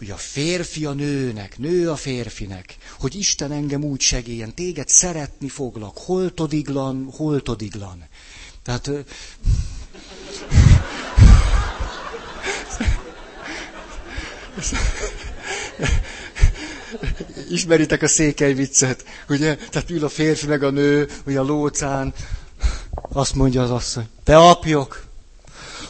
[0.00, 5.48] ugye a férfi a nőnek, nő a férfinek, hogy Isten engem úgy segélyen, téged szeretni
[5.48, 8.04] foglak, holtodiglan, holtodiglan.
[8.62, 8.90] Tehát
[17.50, 19.56] Ismeritek a székely viccet, ugye?
[19.56, 22.14] Tehát ül a férfi meg a nő, ugye a lócán,
[23.12, 25.04] azt mondja az asszony, te apjok,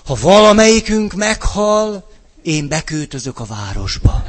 [0.05, 2.11] ha valamelyikünk meghal,
[2.43, 4.25] én beköltözök a városba.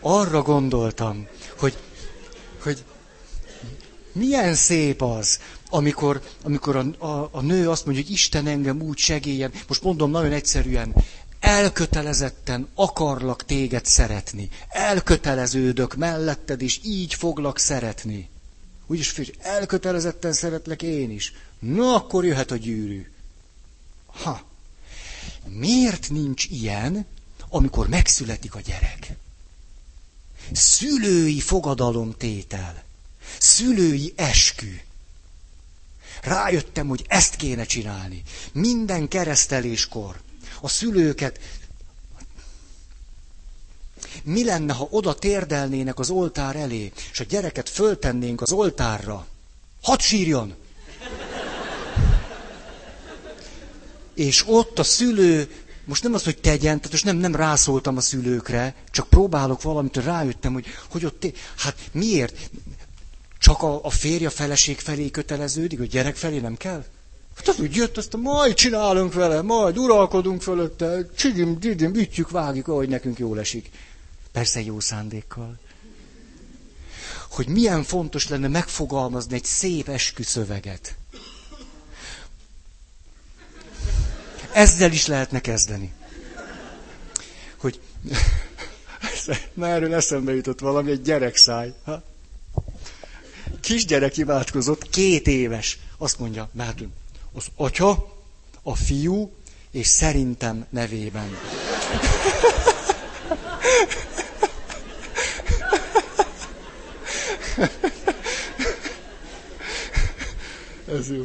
[0.00, 1.26] Arra gondoltam,
[1.58, 1.76] hogy,
[2.62, 2.84] hogy
[4.12, 5.38] milyen szép az,
[5.74, 10.10] amikor, amikor a, a, a nő azt mondja, hogy Isten engem úgy segélyen, most mondom
[10.10, 10.94] nagyon egyszerűen,
[11.40, 14.48] elkötelezetten akarlak téged szeretni.
[14.68, 18.28] Elköteleződök melletted, és így foglak szeretni.
[18.86, 21.32] Úgyis fős, elkötelezetten szeretlek én is.
[21.58, 23.10] Na, akkor jöhet a gyűrű.
[24.06, 24.42] Ha.
[25.48, 27.06] Miért nincs ilyen,
[27.48, 29.12] amikor megszületik a gyerek?
[30.52, 32.82] Szülői fogadalomtétel.
[33.38, 34.76] Szülői eskü.
[36.24, 38.22] Rájöttem, hogy ezt kéne csinálni.
[38.52, 40.20] Minden kereszteléskor
[40.60, 41.40] a szülőket.
[44.22, 49.26] Mi lenne, ha oda térdelnének az oltár elé, és a gyereket föltennénk az oltárra?
[49.82, 50.54] Hadd sírjon!
[54.14, 55.48] És ott a szülő,
[55.84, 59.96] most nem az, hogy tegyen, tehát most nem, nem rászóltam a szülőkre, csak próbálok valamit,
[59.96, 62.50] rájöttem, hogy, hogy ott, hát miért?
[63.44, 66.84] Csak a, a férja feleség felé köteleződik, a gyerek felé nem kell?
[67.36, 72.68] Hát az úgy jött, azt majd csinálunk vele, majd uralkodunk fölötte, csidim, didim, ütjük, vágjuk,
[72.68, 73.70] ahogy nekünk jól esik.
[74.32, 75.58] Persze jó szándékkal.
[77.30, 80.96] Hogy milyen fontos lenne megfogalmazni egy szép esküszöveget.
[84.52, 85.92] Ezzel is lehetne kezdeni.
[87.56, 87.80] Hogy
[89.54, 91.74] Na erről eszembe jutott valami, egy gyerekszáj.
[91.84, 92.02] Ha?
[93.64, 95.78] Kisgyerek imádkozott, két éves.
[95.98, 96.92] Azt mondja, mehetünk
[97.34, 98.12] az atya,
[98.62, 99.32] a fiú,
[99.70, 101.36] és szerintem nevében.
[110.88, 111.22] Ez jó.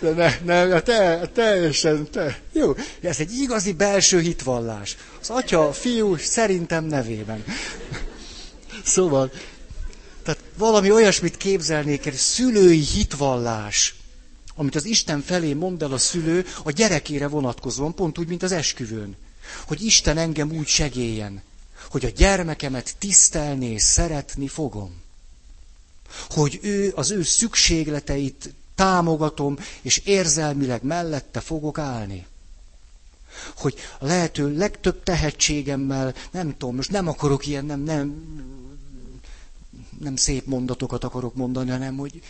[0.00, 2.40] De ne, ne, te, teljesen, te.
[2.52, 4.96] Jó, ez egy igazi belső hitvallás.
[5.20, 7.44] Az atya, a fiú, szerintem nevében.
[8.84, 9.30] Szóval,
[10.24, 13.94] tehát valami olyasmit képzelnék el, szülői hitvallás,
[14.54, 18.52] amit az Isten felé mond el a szülő a gyerekére vonatkozóan, pont úgy, mint az
[18.52, 19.16] esküvőn.
[19.66, 21.42] Hogy Isten engem úgy segéljen,
[21.90, 25.02] hogy a gyermekemet tisztelni és szeretni fogom.
[26.30, 32.26] Hogy ő az ő szükségleteit támogatom, és érzelmileg mellette fogok állni.
[33.56, 38.24] Hogy a lehető legtöbb tehetségemmel, nem tudom, most nem akarok ilyen, nem, nem,
[40.00, 42.22] nem szép mondatokat akarok mondani, hanem hogy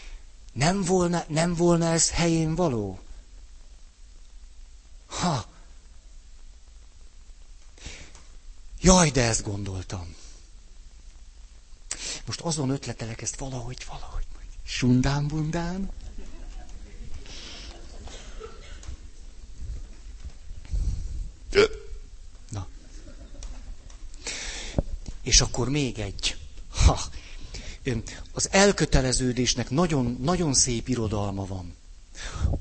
[0.53, 2.99] nem volna, nem volna ez helyén való?
[5.07, 5.45] Ha!
[8.81, 10.15] Jaj, de ezt gondoltam.
[12.27, 14.27] Most azon ötletelek ezt valahogy, valahogy,
[14.65, 15.91] sundán bundán.
[22.49, 22.67] Na.
[25.23, 26.37] És akkor még egy.
[26.71, 27.01] Ha.
[28.33, 31.75] Az elköteleződésnek nagyon, nagyon szép irodalma van.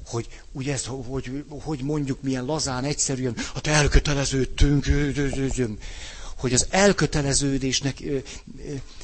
[0.05, 4.86] Hogy, ugye ezt, hogy, hogy mondjuk milyen lazán, egyszerűen, hát elköteleződtünk,
[6.38, 8.03] hogy az elköteleződésnek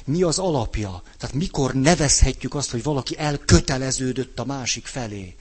[0.05, 1.03] mi az alapja.
[1.17, 5.35] Tehát mikor nevezhetjük azt, hogy valaki elköteleződött a másik felé.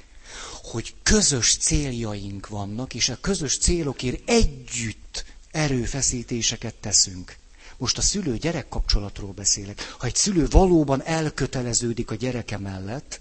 [0.62, 7.36] Hogy közös céljaink vannak, és a közös célokért együtt erőfeszítéseket teszünk.
[7.78, 9.94] Most a szülő-gyerek kapcsolatról beszélek.
[9.98, 13.20] Ha egy szülő valóban elköteleződik a gyereke mellett,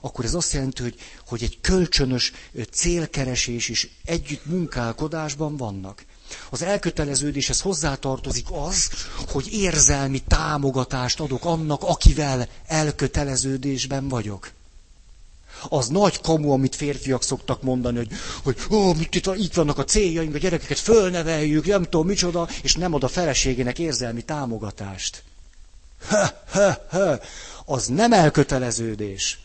[0.00, 0.94] akkor ez azt jelenti, hogy,
[1.26, 2.32] hogy egy kölcsönös
[2.70, 6.04] célkeresés és együtt munkálkodásban vannak.
[6.50, 8.90] Az elköteleződéshez hozzátartozik az,
[9.28, 14.50] hogy érzelmi támogatást adok annak, akivel elköteleződésben vagyok.
[15.68, 18.08] Az nagy kamu, amit férfiak szoktak mondani, hogy,
[18.42, 22.74] hogy ó, mit itt, itt vannak a céljaink, a gyerekeket fölneveljük, nem tudom micsoda, és
[22.74, 25.22] nem ad a feleségének érzelmi támogatást.
[26.08, 27.20] Ha, ha, ha.
[27.64, 29.38] Az nem elköteleződés.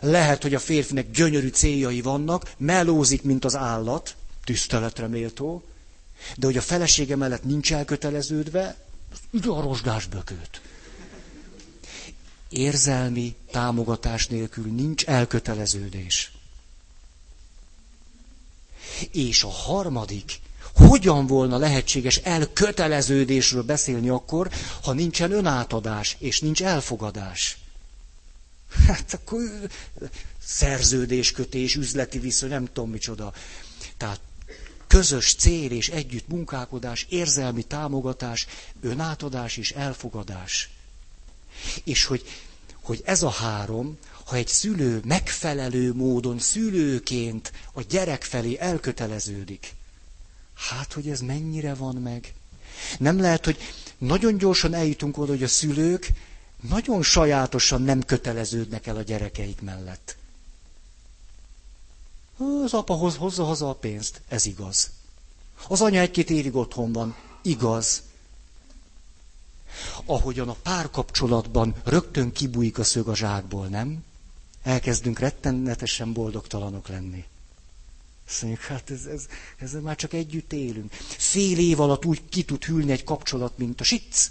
[0.00, 5.62] Lehet, hogy a férfinek gyönyörű céljai vannak, melózik, mint az állat, tiszteletre méltó,
[6.36, 8.76] de hogy a felesége mellett nincs elköteleződve,
[9.30, 10.60] ide a rozsdás bökőt.
[12.56, 16.32] Érzelmi támogatás nélkül nincs elköteleződés.
[19.10, 20.40] És a harmadik,
[20.74, 24.50] hogyan volna lehetséges elköteleződésről beszélni akkor,
[24.82, 27.58] ha nincsen önátadás és nincs elfogadás?
[28.86, 29.40] Hát akkor
[30.44, 33.32] szerződéskötés, üzleti viszony, nem tudom micsoda.
[33.96, 34.20] Tehát
[34.86, 38.46] közös cél és együtt munkálkodás, érzelmi támogatás,
[38.80, 40.68] önátadás és elfogadás.
[41.84, 42.22] És hogy,
[42.84, 49.74] hogy ez a három, ha egy szülő megfelelő módon szülőként a gyerek felé elköteleződik,
[50.54, 52.34] hát, hogy ez mennyire van meg.
[52.98, 53.58] Nem lehet, hogy
[53.98, 56.08] nagyon gyorsan eljutunk oda, hogy a szülők
[56.68, 60.16] nagyon sajátosan nem köteleződnek el a gyerekeik mellett.
[62.64, 64.90] Az apa hoz, hozza haza a pénzt, ez igaz.
[65.68, 68.02] Az anya egy-két évig otthon van, igaz.
[70.04, 74.04] Ahogyan a párkapcsolatban rögtön kibújik a szög a zsákból, nem?
[74.62, 77.24] Elkezdünk rettenetesen boldogtalanok lenni.
[78.26, 79.26] Azt hát ez, ez,
[79.58, 80.92] ez már csak együtt élünk.
[81.06, 84.30] Fél év alatt úgy ki tud hűlni egy kapcsolat, mint a sic.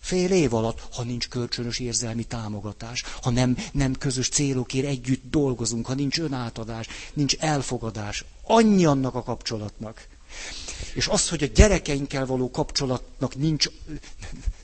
[0.00, 5.86] Fél év alatt, ha nincs kölcsönös érzelmi támogatás, ha nem, nem közös célokért együtt dolgozunk,
[5.86, 8.24] ha nincs önátadás, nincs elfogadás.
[8.42, 10.06] Annyi annak a kapcsolatnak.
[10.94, 13.66] És az, hogy a gyerekeinkkel való kapcsolatnak nincs,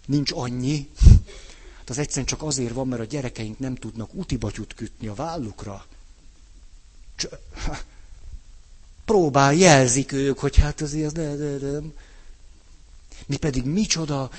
[0.06, 0.88] nincs annyi,
[1.78, 5.86] hát az egyszerűen csak azért van, mert a gyerekeink nem tudnak utibatyút kütni a vállukra.
[7.16, 7.38] Cs-
[9.04, 11.92] próbál, jelzik ők, hogy hát azért ne, ne, nem.
[13.26, 14.30] Mi pedig micsoda,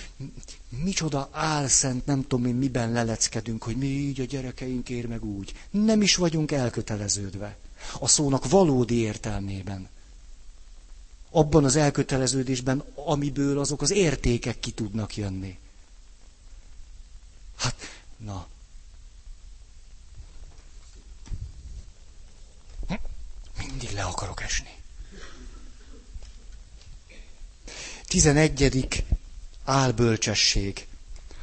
[0.83, 5.53] micsoda álszent, nem tudom én miben leleckedünk, hogy mi így a gyerekeinkért meg úgy.
[5.69, 7.57] Nem is vagyunk elköteleződve.
[7.99, 9.89] A szónak valódi értelmében.
[11.29, 15.59] Abban az elköteleződésben, amiből azok az értékek ki tudnak jönni.
[17.57, 17.75] Hát,
[18.17, 18.47] na.
[23.57, 24.77] Mindig le akarok esni.
[28.07, 29.03] Tizenegyedik
[29.63, 30.87] álbölcsesség.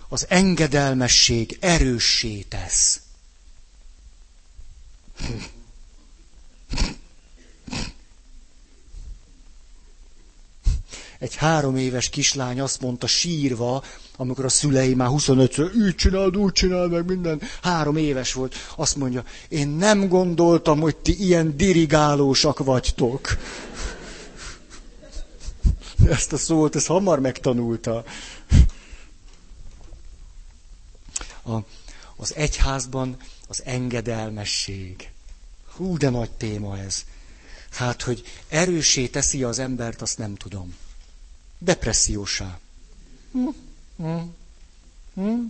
[0.09, 3.01] Az engedelmesség erőssé tesz.
[11.19, 13.83] Egy három éves kislány azt mondta sírva,
[14.17, 18.97] amikor a szülei már 25-ször így csináld, úgy csináld, meg minden, három éves volt, azt
[18.97, 23.37] mondja, én nem gondoltam, hogy ti ilyen dirigálósak vagytok.
[26.09, 28.05] Ezt a szót, ezt hamar megtanulta.
[31.43, 31.57] A,
[32.17, 33.17] az egyházban
[33.49, 35.11] az engedelmesség.
[35.77, 37.05] Hú, de nagy téma ez.
[37.71, 40.75] Hát, hogy erősé teszi az embert, azt nem tudom.
[41.59, 42.59] Depressziósá.
[43.33, 43.49] Hm,
[43.97, 44.19] hm,
[45.15, 45.41] hm.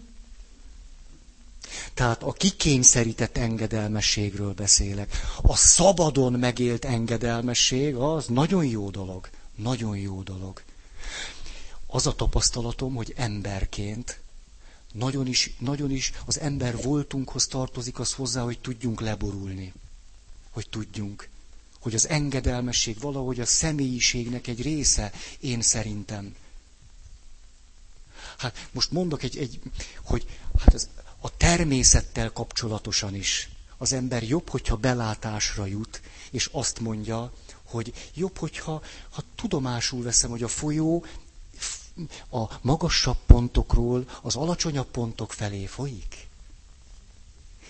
[1.95, 5.17] Tehát a kikényszerített engedelmességről beszélek.
[5.43, 9.29] A szabadon megélt engedelmesség az nagyon jó dolog.
[9.55, 10.63] Nagyon jó dolog.
[11.87, 14.21] Az a tapasztalatom, hogy emberként
[14.93, 19.73] nagyon is, nagyon is az ember voltunkhoz tartozik az hozzá, hogy tudjunk leborulni.
[20.51, 21.29] Hogy tudjunk.
[21.87, 26.35] Hogy az engedelmesség valahogy a személyiségnek egy része, én szerintem.
[28.39, 29.61] Hát most mondok egy, egy
[30.05, 30.27] hogy
[30.59, 30.89] hát az,
[31.21, 33.49] a természettel kapcsolatosan is.
[33.77, 37.33] Az ember jobb, hogyha belátásra jut, és azt mondja,
[37.65, 41.05] hogy jobb, hogyha ha tudomásul veszem, hogy a folyó
[42.31, 46.27] a magasabb pontokról az alacsonyabb pontok felé folyik.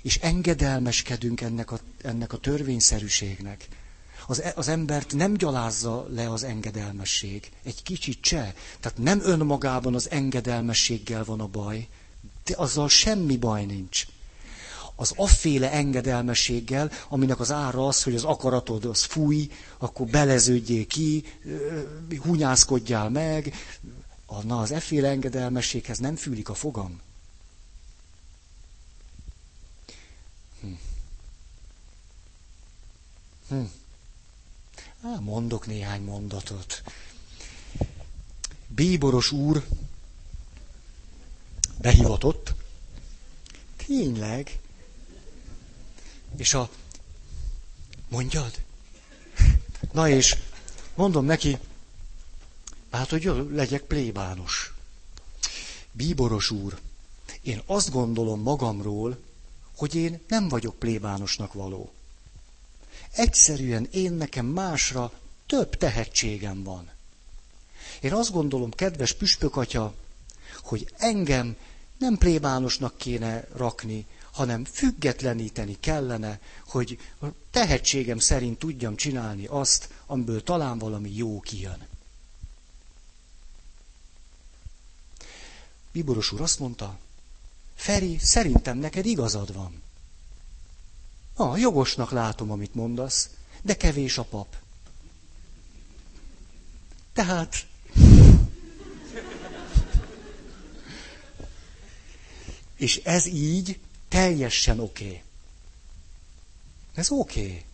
[0.02, 3.68] És engedelmeskedünk ennek a, ennek a törvényszerűségnek.
[4.26, 7.50] Az, e, az embert nem gyalázza le az engedelmesség.
[7.62, 8.54] Egy kicsit se.
[8.80, 11.88] Tehát nem önmagában az engedelmességgel van a baj,
[12.44, 14.06] de azzal semmi baj nincs.
[14.94, 21.24] Az afféle engedelmességgel, aminek az ára az, hogy az akaratod az fúj, akkor beleződjél ki,
[22.22, 23.54] hunyászkodjál meg,
[24.42, 27.00] na az efféle engedelmességhez nem fűlik a fogam.
[30.60, 30.72] Hm.
[33.48, 33.64] Hm.
[35.06, 36.82] Á, mondok néhány mondatot.
[38.66, 39.66] Bíboros úr
[41.78, 42.54] behivatott.
[43.86, 44.58] Tényleg.
[46.36, 46.70] És a...
[48.08, 48.62] Mondjad?
[49.92, 50.36] Na és
[50.94, 51.58] mondom neki,
[52.90, 54.74] hát hogy legyek plébános.
[55.92, 56.80] Bíboros úr,
[57.42, 59.18] én azt gondolom magamról,
[59.76, 61.92] hogy én nem vagyok plébánosnak való.
[63.16, 65.12] Egyszerűen én nekem másra
[65.46, 66.90] több tehetségem van.
[68.00, 69.94] Én azt gondolom, kedves püspökatya,
[70.62, 71.56] hogy engem
[71.98, 80.42] nem plébánosnak kéne rakni, hanem függetleníteni kellene, hogy a tehetségem szerint tudjam csinálni azt, amiből
[80.42, 81.86] talán valami jó kijön.
[85.92, 86.98] Bíboros úr azt mondta,
[87.74, 89.82] Feri, szerintem neked igazad van.
[91.38, 93.30] Ah, jogosnak látom, amit mondasz,
[93.62, 94.56] de kevés a pap.
[97.12, 97.66] Tehát
[102.76, 103.78] És ez így
[104.08, 105.04] teljesen oké.
[105.04, 105.22] Okay.
[106.94, 107.40] Ez oké.
[107.40, 107.64] Okay.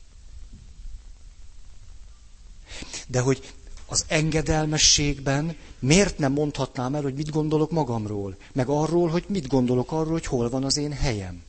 [3.06, 3.52] De hogy
[3.86, 9.92] az engedelmességben miért nem mondhatnám el, hogy mit gondolok magamról, meg arról, hogy mit gondolok
[9.92, 11.42] arról, hogy hol van az én helyem.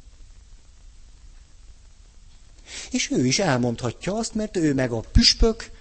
[2.94, 5.72] És ő is elmondhatja azt, mert ő meg a püspök,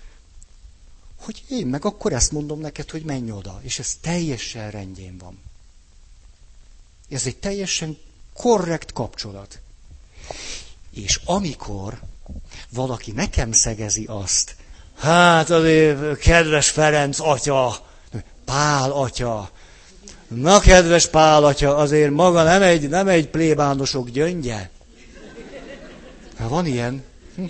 [1.16, 3.60] hogy én meg akkor ezt mondom neked, hogy menj oda.
[3.62, 5.38] És ez teljesen rendjén van.
[7.08, 7.98] Ez egy teljesen
[8.32, 9.60] korrekt kapcsolat.
[10.90, 12.00] És amikor
[12.68, 14.56] valaki nekem szegezi azt,
[14.98, 17.86] hát azért, kedves Ferenc atya,
[18.44, 19.50] Pál atya,
[20.28, 24.70] na kedves Pál atya, azért maga nem egy, nem egy plébánosok gyöngye.
[26.36, 27.04] Hát van ilyen.
[27.34, 27.44] Hm.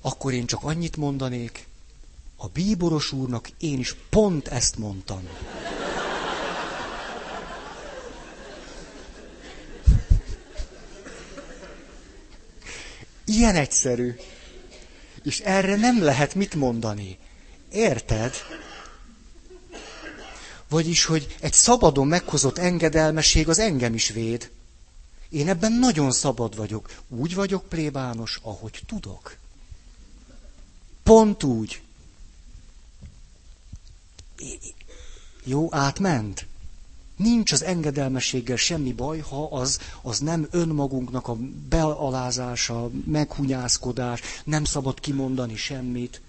[0.00, 1.66] Akkor én csak annyit mondanék,
[2.36, 5.28] a bíboros úrnak én is pont ezt mondtam.
[13.24, 14.14] Ilyen egyszerű.
[15.22, 17.18] És erre nem lehet mit mondani.
[17.72, 18.34] Érted?
[20.68, 24.50] Vagyis, hogy egy szabadon meghozott engedelmesség az engem is véd.
[25.28, 27.02] Én ebben nagyon szabad vagyok.
[27.08, 29.36] Úgy vagyok plébános, ahogy tudok.
[31.02, 31.82] Pont úgy.
[35.44, 36.46] Jó, átment?
[37.16, 41.34] Nincs az engedelmességgel semmi baj, ha az, az nem önmagunknak a
[41.68, 46.20] bealázása, meghunyászkodás, nem szabad kimondani semmit.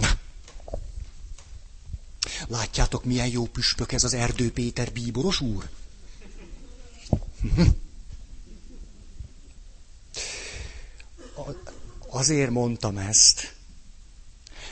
[0.00, 0.22] Na.
[2.48, 5.68] Látjátok, milyen jó püspök ez az Erdő Péter bíboros úr?
[12.08, 13.54] Azért mondtam ezt,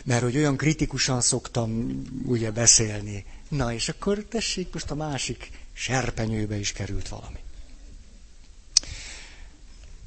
[0.04, 3.24] mert hogy olyan kritikusan szoktam ugye beszélni.
[3.48, 7.38] Na, és akkor tessék, most a másik serpenyőbe is került valami.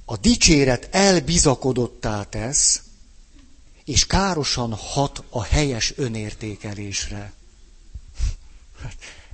[0.06, 2.82] A dicséret elbizakodottá tesz,
[3.86, 7.34] és károsan hat a helyes önértékelésre.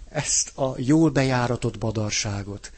[0.10, 2.72] Ezt a jól bejáratott badarságot.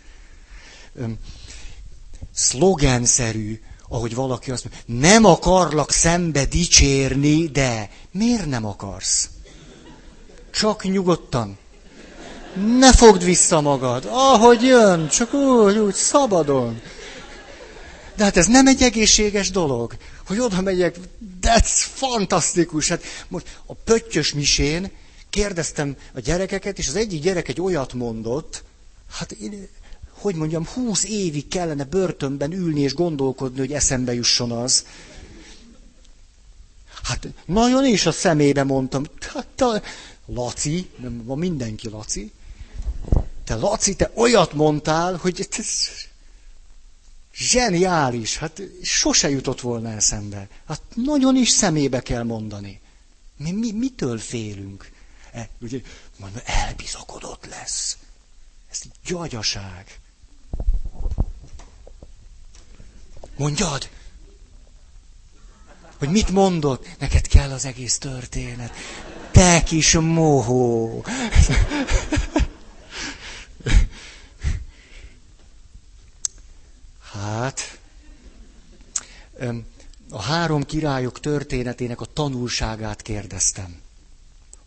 [2.34, 9.30] Szlogenszerű, ahogy valaki azt mondja, nem akarlak szembe dicsérni, de miért nem akarsz?
[10.54, 11.58] csak nyugodtan.
[12.78, 16.82] Ne fogd vissza magad, ahogy jön, csak úgy, úgy, szabadon.
[18.16, 19.96] De hát ez nem egy egészséges dolog,
[20.28, 20.96] hogy oda megyek,
[21.42, 22.88] that's fantasztikus.
[22.88, 24.92] Hát most a pöttyös misén
[25.34, 28.64] kérdeztem a gyerekeket, és az egyik gyerek egy olyat mondott,
[29.10, 29.68] hát én,
[30.10, 34.86] hogy mondjam, húsz évig kellene börtönben ülni és gondolkodni, hogy eszembe jusson az.
[37.04, 39.04] Hát nagyon is a szemébe mondtam,
[39.34, 39.82] hát, te,
[40.26, 42.32] Laci, nem van mindenki Laci,
[43.44, 45.68] te Laci, te olyat mondtál, hogy ez
[47.34, 50.48] zseniális, hát sose jutott volna eszembe.
[50.68, 52.80] Hát nagyon is szemébe kell mondani.
[53.38, 54.93] Mi, mi mitől félünk?
[55.34, 55.82] E, ugye,
[56.20, 57.98] majd elbizakodott lesz.
[58.72, 60.00] Ez gyagyaság.
[63.38, 63.90] Mondjad!
[65.98, 66.88] Hogy mit mondott?
[67.00, 68.72] Neked kell az egész történet.
[69.32, 71.06] Te kis mohó!
[77.12, 77.80] Hát,
[80.10, 83.83] a három királyok történetének a tanulságát kérdeztem.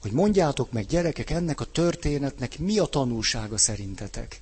[0.07, 4.41] Hogy mondjátok meg, gyerekek, ennek a történetnek mi a tanulsága szerintetek?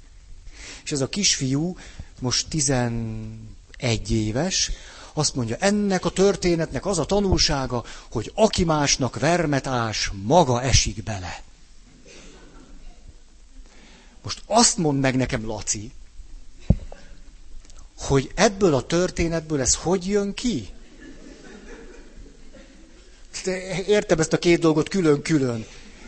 [0.84, 1.76] És ez a kisfiú
[2.20, 4.70] most 11 éves,
[5.12, 11.02] azt mondja, ennek a történetnek az a tanulsága, hogy aki másnak vermet ás, maga esik
[11.02, 11.42] bele.
[14.22, 15.92] Most azt mond meg nekem, Laci,
[17.98, 20.73] hogy ebből a történetből ez hogy jön ki?
[23.86, 25.66] Értem ezt a két dolgot külön-külön.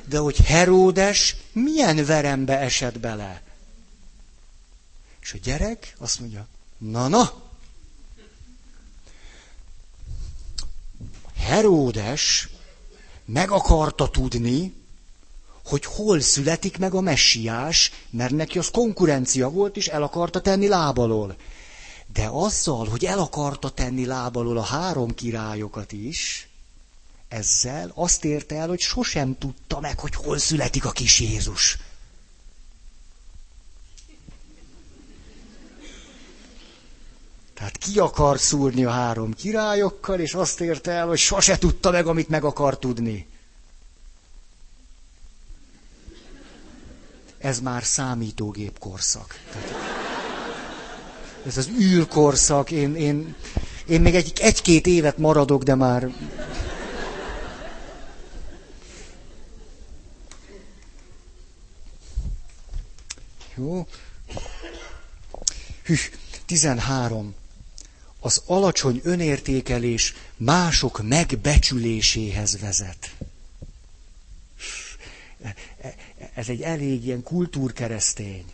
[0.09, 3.43] De hogy Heródes milyen verembe esett bele?
[5.20, 6.47] És a gyerek azt mondja,
[6.79, 7.33] na-na,
[11.37, 12.49] Heródes
[13.24, 14.74] meg akarta tudni,
[15.64, 20.68] hogy hol születik meg a messiás, mert neki az konkurencia volt, és el akarta tenni
[20.68, 21.37] lábalól.
[22.12, 26.49] De azzal, hogy el akarta tenni lábalól a három királyokat is,
[27.29, 31.79] ezzel azt érte el, hogy sosem tudta meg, hogy hol születik a kis Jézus.
[37.55, 42.07] Tehát ki akar szúrni a három királyokkal, és azt érte el, hogy sose tudta meg,
[42.07, 43.27] amit meg akar tudni.
[47.39, 49.41] Ez már számítógép korszak.
[49.53, 49.97] Tehát
[51.47, 53.35] ez az űrkorszak, én, én,
[53.87, 56.12] én még egy, egy-két évet maradok, de már...
[63.57, 63.87] Jó.
[65.83, 65.95] Hű,
[66.47, 67.35] 13
[68.21, 73.15] az alacsony önértékelés mások megbecsüléséhez vezet.
[76.35, 78.45] Ez egy elég ilyen kultúrkeresztény.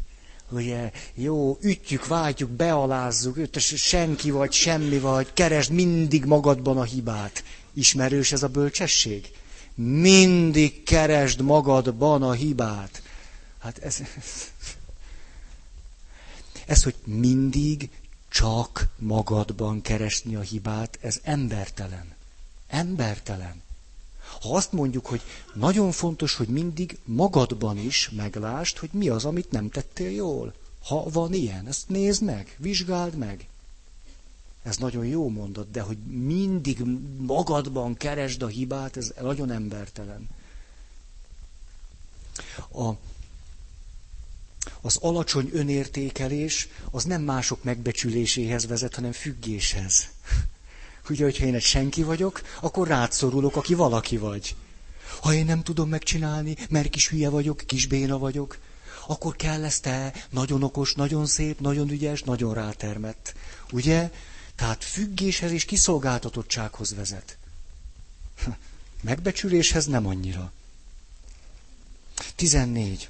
[0.51, 7.45] Ugye, jó, ütjük, vágyjuk, bealázzuk, ötös, senki vagy, semmi vagy, keresd mindig magadban a hibát.
[7.75, 9.31] Ismerős ez a bölcsesség?
[9.75, 13.03] Mindig keresd magadban a hibát.
[13.59, 14.01] Hát ez,
[16.73, 17.91] ez, hogy mindig
[18.29, 22.15] csak magadban keresni a hibát, ez embertelen.
[22.67, 23.63] Embertelen.
[24.41, 25.21] Ha azt mondjuk, hogy
[25.55, 30.55] nagyon fontos, hogy mindig magadban is meglásd, hogy mi az, amit nem tettél jól.
[30.85, 33.49] Ha van ilyen, ezt nézd meg, vizsgáld meg.
[34.63, 36.83] Ez nagyon jó mondat, de hogy mindig
[37.19, 40.29] magadban keresd a hibát, ez nagyon embertelen.
[42.73, 42.93] A,
[44.81, 50.09] az alacsony önértékelés az nem mások megbecsüléséhez vezet, hanem függéshez.
[51.09, 54.55] Ugye, hogyha én egy senki vagyok, akkor rád szorulok, aki valaki vagy.
[55.21, 58.59] Ha én nem tudom megcsinálni, mert kis hülye vagyok, kis béna vagyok,
[59.07, 63.35] akkor kell ezt te, nagyon okos, nagyon szép, nagyon ügyes, nagyon rátermett.
[63.73, 64.11] Ugye?
[64.55, 67.37] Tehát függéshez és kiszolgáltatottsághoz vezet.
[69.03, 70.53] Megbecsüléshez nem annyira.
[72.35, 73.09] 14.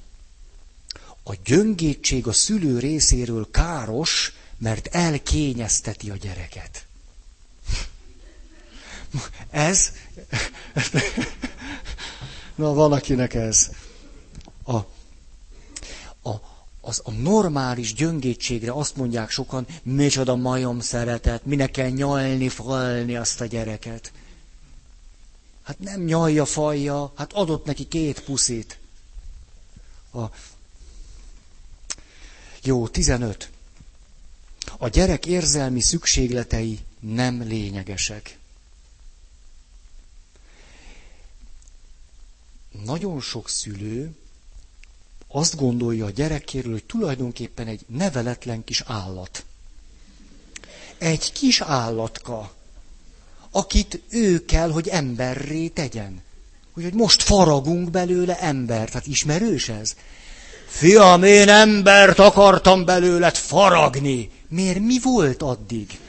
[1.23, 6.85] A gyöngétség a szülő részéről káros, mert elkényezteti a gyereket.
[9.49, 9.91] Ez,
[12.55, 13.69] na van akinek ez.
[14.63, 14.75] A,
[16.29, 16.41] a,
[16.81, 23.41] az a normális gyöngétségre azt mondják sokan, micsoda majom szeretet, minek kell nyalni, falni azt
[23.41, 24.11] a gyereket.
[25.63, 28.77] Hát nem nyalja, falja, hát adott neki két puszit.
[30.13, 30.23] A,
[32.63, 33.49] jó, 15.
[34.77, 38.37] A gyerek érzelmi szükségletei nem lényegesek.
[42.85, 44.15] nagyon sok szülő
[45.27, 49.45] azt gondolja a gyerekéről, hogy tulajdonképpen egy neveletlen kis állat.
[50.97, 52.53] Egy kis állatka,
[53.51, 56.21] akit ő kell, hogy emberré tegyen.
[56.73, 58.93] Úgyhogy most faragunk belőle embert.
[58.93, 59.95] Hát ismerős ez?
[60.73, 64.31] Fiam, én embert akartam belőled faragni.
[64.47, 65.99] Miért mi volt addig?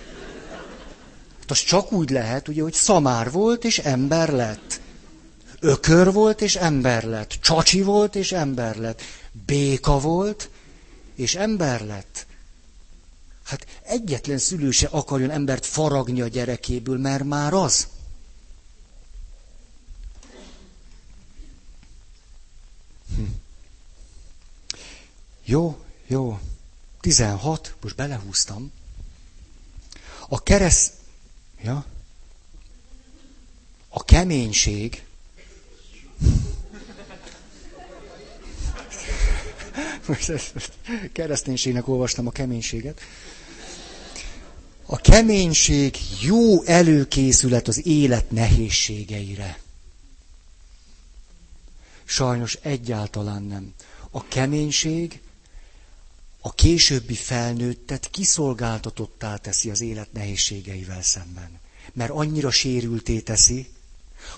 [1.40, 4.80] Hát az csak úgy lehet, ugye, hogy szamár volt és ember lett.
[5.60, 7.38] Ökör volt és ember lett.
[7.40, 9.02] Csacsi volt és ember lett.
[9.46, 10.50] Béka volt
[11.14, 12.26] és ember lett.
[13.44, 17.86] Hát egyetlen szülő se akarjon embert faragni a gyerekéből, mert már az.
[23.16, 23.22] Hm.
[25.44, 26.38] Jó, jó.
[27.00, 28.72] 16, most belehúztam.
[30.28, 30.92] A kereszt...
[31.62, 31.84] Ja?
[33.88, 35.04] A keménység...
[40.06, 40.32] Most
[41.12, 43.00] kereszténységnek olvastam a keménységet.
[44.86, 49.58] A keménység jó előkészület az élet nehézségeire.
[52.04, 53.74] Sajnos egyáltalán nem.
[54.10, 55.20] A keménység
[56.46, 61.58] a későbbi felnőttet kiszolgáltatottá teszi az élet nehézségeivel szemben.
[61.92, 63.66] Mert annyira sérülté teszi,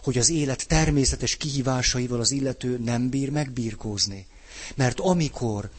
[0.03, 4.27] hogy az élet természetes kihívásaival az illető nem bír megbírkózni.
[4.75, 5.71] Mert amikor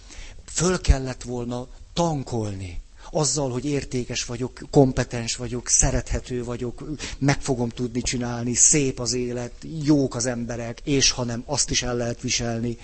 [0.46, 6.84] föl kellett volna tankolni, azzal, hogy értékes vagyok, kompetens vagyok, szerethető vagyok,
[7.18, 9.54] meg fogom tudni csinálni, szép az élet,
[9.84, 12.78] jók az emberek, és ha nem, azt is el lehet viselni.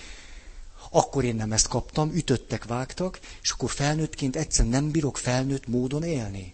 [0.95, 6.03] Akkor én nem ezt kaptam, ütöttek, vágtak, és akkor felnőttként egyszer nem bírok felnőtt módon
[6.03, 6.53] élni.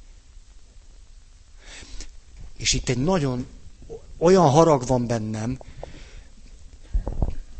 [2.57, 3.47] És itt egy nagyon
[4.17, 5.59] olyan harag van bennem,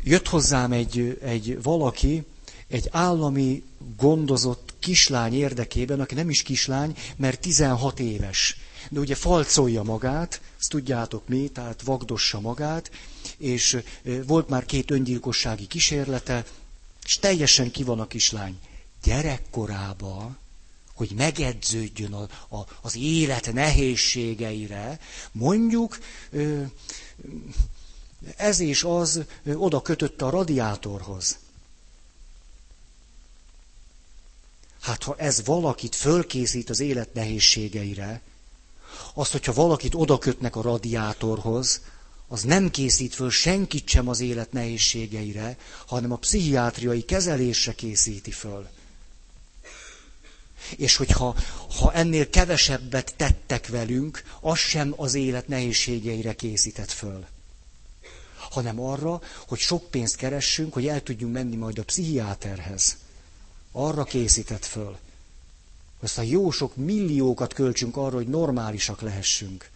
[0.02, 2.24] jött hozzám egy, egy valaki,
[2.68, 3.62] egy állami
[3.96, 8.56] gondozott kislány érdekében, aki nem is kislány, mert 16 éves.
[8.90, 12.90] De ugye falcolja magát, ezt tudjátok mi, tehát vagdossa magát,
[13.38, 13.82] és
[14.26, 16.44] volt már két öngyilkossági kísérlete,
[17.10, 18.58] és teljesen ki van a kislány.
[19.02, 20.36] Gyerekkorába,
[20.94, 22.22] hogy megedződjön a,
[22.56, 25.00] a, az élet nehézségeire,
[25.32, 25.98] mondjuk
[28.36, 29.22] ez és az
[29.54, 31.38] oda kötötte a radiátorhoz.
[34.80, 38.20] Hát ha ez valakit fölkészít az élet nehézségeire,
[39.14, 41.80] azt, hogyha valakit oda kötnek a radiátorhoz,
[42.32, 45.56] az nem készít föl senkit sem az élet nehézségeire,
[45.86, 48.68] hanem a pszichiátriai kezelésre készíti föl.
[50.76, 51.36] És hogyha
[51.78, 57.26] ha ennél kevesebbet tettek velünk, az sem az élet nehézségeire készített föl.
[58.50, 62.96] Hanem arra, hogy sok pénzt keressünk, hogy el tudjunk menni majd a pszichiáterhez.
[63.72, 64.98] Arra készített föl.
[66.00, 69.70] Aztán jó sok milliókat költsünk arra, hogy normálisak lehessünk.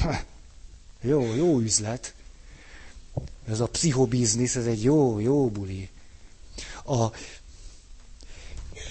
[0.00, 0.20] Ha,
[1.04, 2.14] jó, jó üzlet.
[3.48, 5.88] Ez a pszichobiznisz, ez egy jó, jó buli.
[6.84, 7.06] A,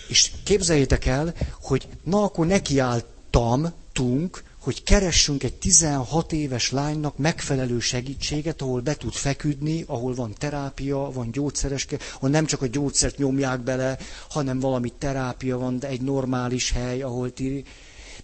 [0.07, 7.79] és képzeljétek el, hogy na akkor nekiálltam, tunk, hogy keressünk egy 16 éves lánynak megfelelő
[7.79, 13.17] segítséget, ahol be tud feküdni, ahol van terápia, van gyógyszereske, ahol nem csak a gyógyszert
[13.17, 13.97] nyomják bele,
[14.29, 17.65] hanem valami terápia van, de egy normális hely, ahol ti...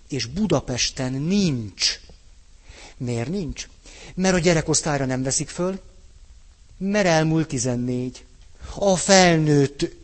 [0.07, 1.99] És Budapesten nincs.
[2.99, 3.67] Miért nincs?
[4.15, 5.79] Mert a gyerekosztályra nem veszik föl,
[6.77, 8.25] mert elmúlt 14.
[8.75, 9.95] A felnőtt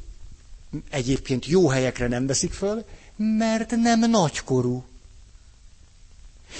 [0.90, 4.84] egyébként jó helyekre nem veszik föl, mert nem nagykorú.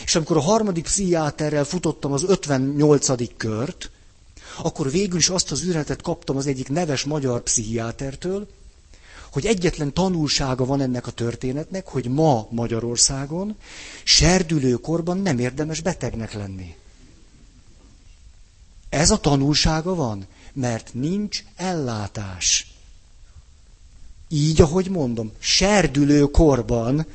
[0.04, 3.38] És amikor a harmadik pszichiáterrel futottam az 58.
[3.38, 3.90] kört,
[4.58, 8.48] akkor végül is azt az üzenetet kaptam az egyik neves magyar pszichiátertől,
[9.36, 13.56] hogy egyetlen tanulsága van ennek a történetnek, hogy ma Magyarországon
[14.04, 16.76] serdülőkorban nem érdemes betegnek lenni.
[18.90, 22.74] Ez a tanulsága van, mert nincs ellátás.
[24.28, 27.06] Így, ahogy mondom, serdülőkorban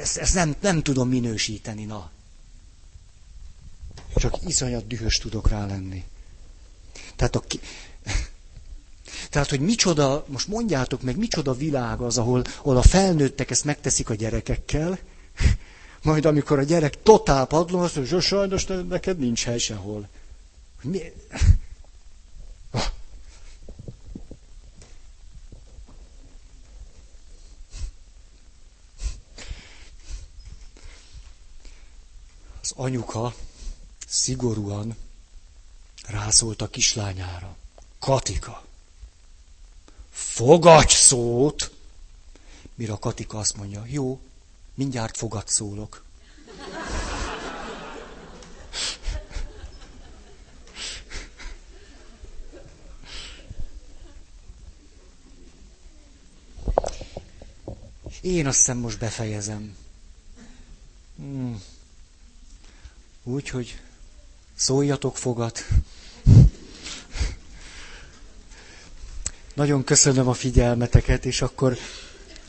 [0.00, 2.10] ezt, ezt nem, nem tudom minősíteni, na.
[4.14, 6.04] Csak iszonyat dühös tudok rá lenni.
[7.16, 7.42] Tehát, a,
[9.30, 14.10] tehát, hogy micsoda, most mondjátok meg, micsoda világ az, ahol, ahol a felnőttek ezt megteszik
[14.10, 14.98] a gyerekekkel,
[16.02, 20.08] majd amikor a gyerek totál padlón, azt mondja, sajnos neked nincs hely sehol.
[20.82, 21.00] Mi?
[32.62, 33.34] Az anyuka
[34.06, 34.96] szigorúan
[36.06, 37.56] rászólt a kislányára.
[37.98, 38.64] Katika,
[40.10, 41.70] fogadj szót!
[42.74, 44.20] Mire a Katika azt mondja, jó,
[44.74, 46.04] mindjárt fogad szólok.
[58.20, 59.76] Én azt hiszem most befejezem.
[61.16, 61.62] Hmm.
[63.22, 63.80] Úgy, hogy
[64.54, 65.64] szóljatok fogat.
[69.54, 71.76] Nagyon köszönöm a figyelmeteket, és akkor,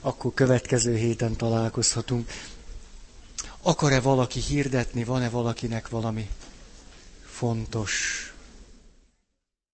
[0.01, 2.29] akkor következő héten találkozhatunk.
[3.61, 6.29] Akar-e valaki hirdetni, van-e valakinek valami
[7.25, 8.21] fontos?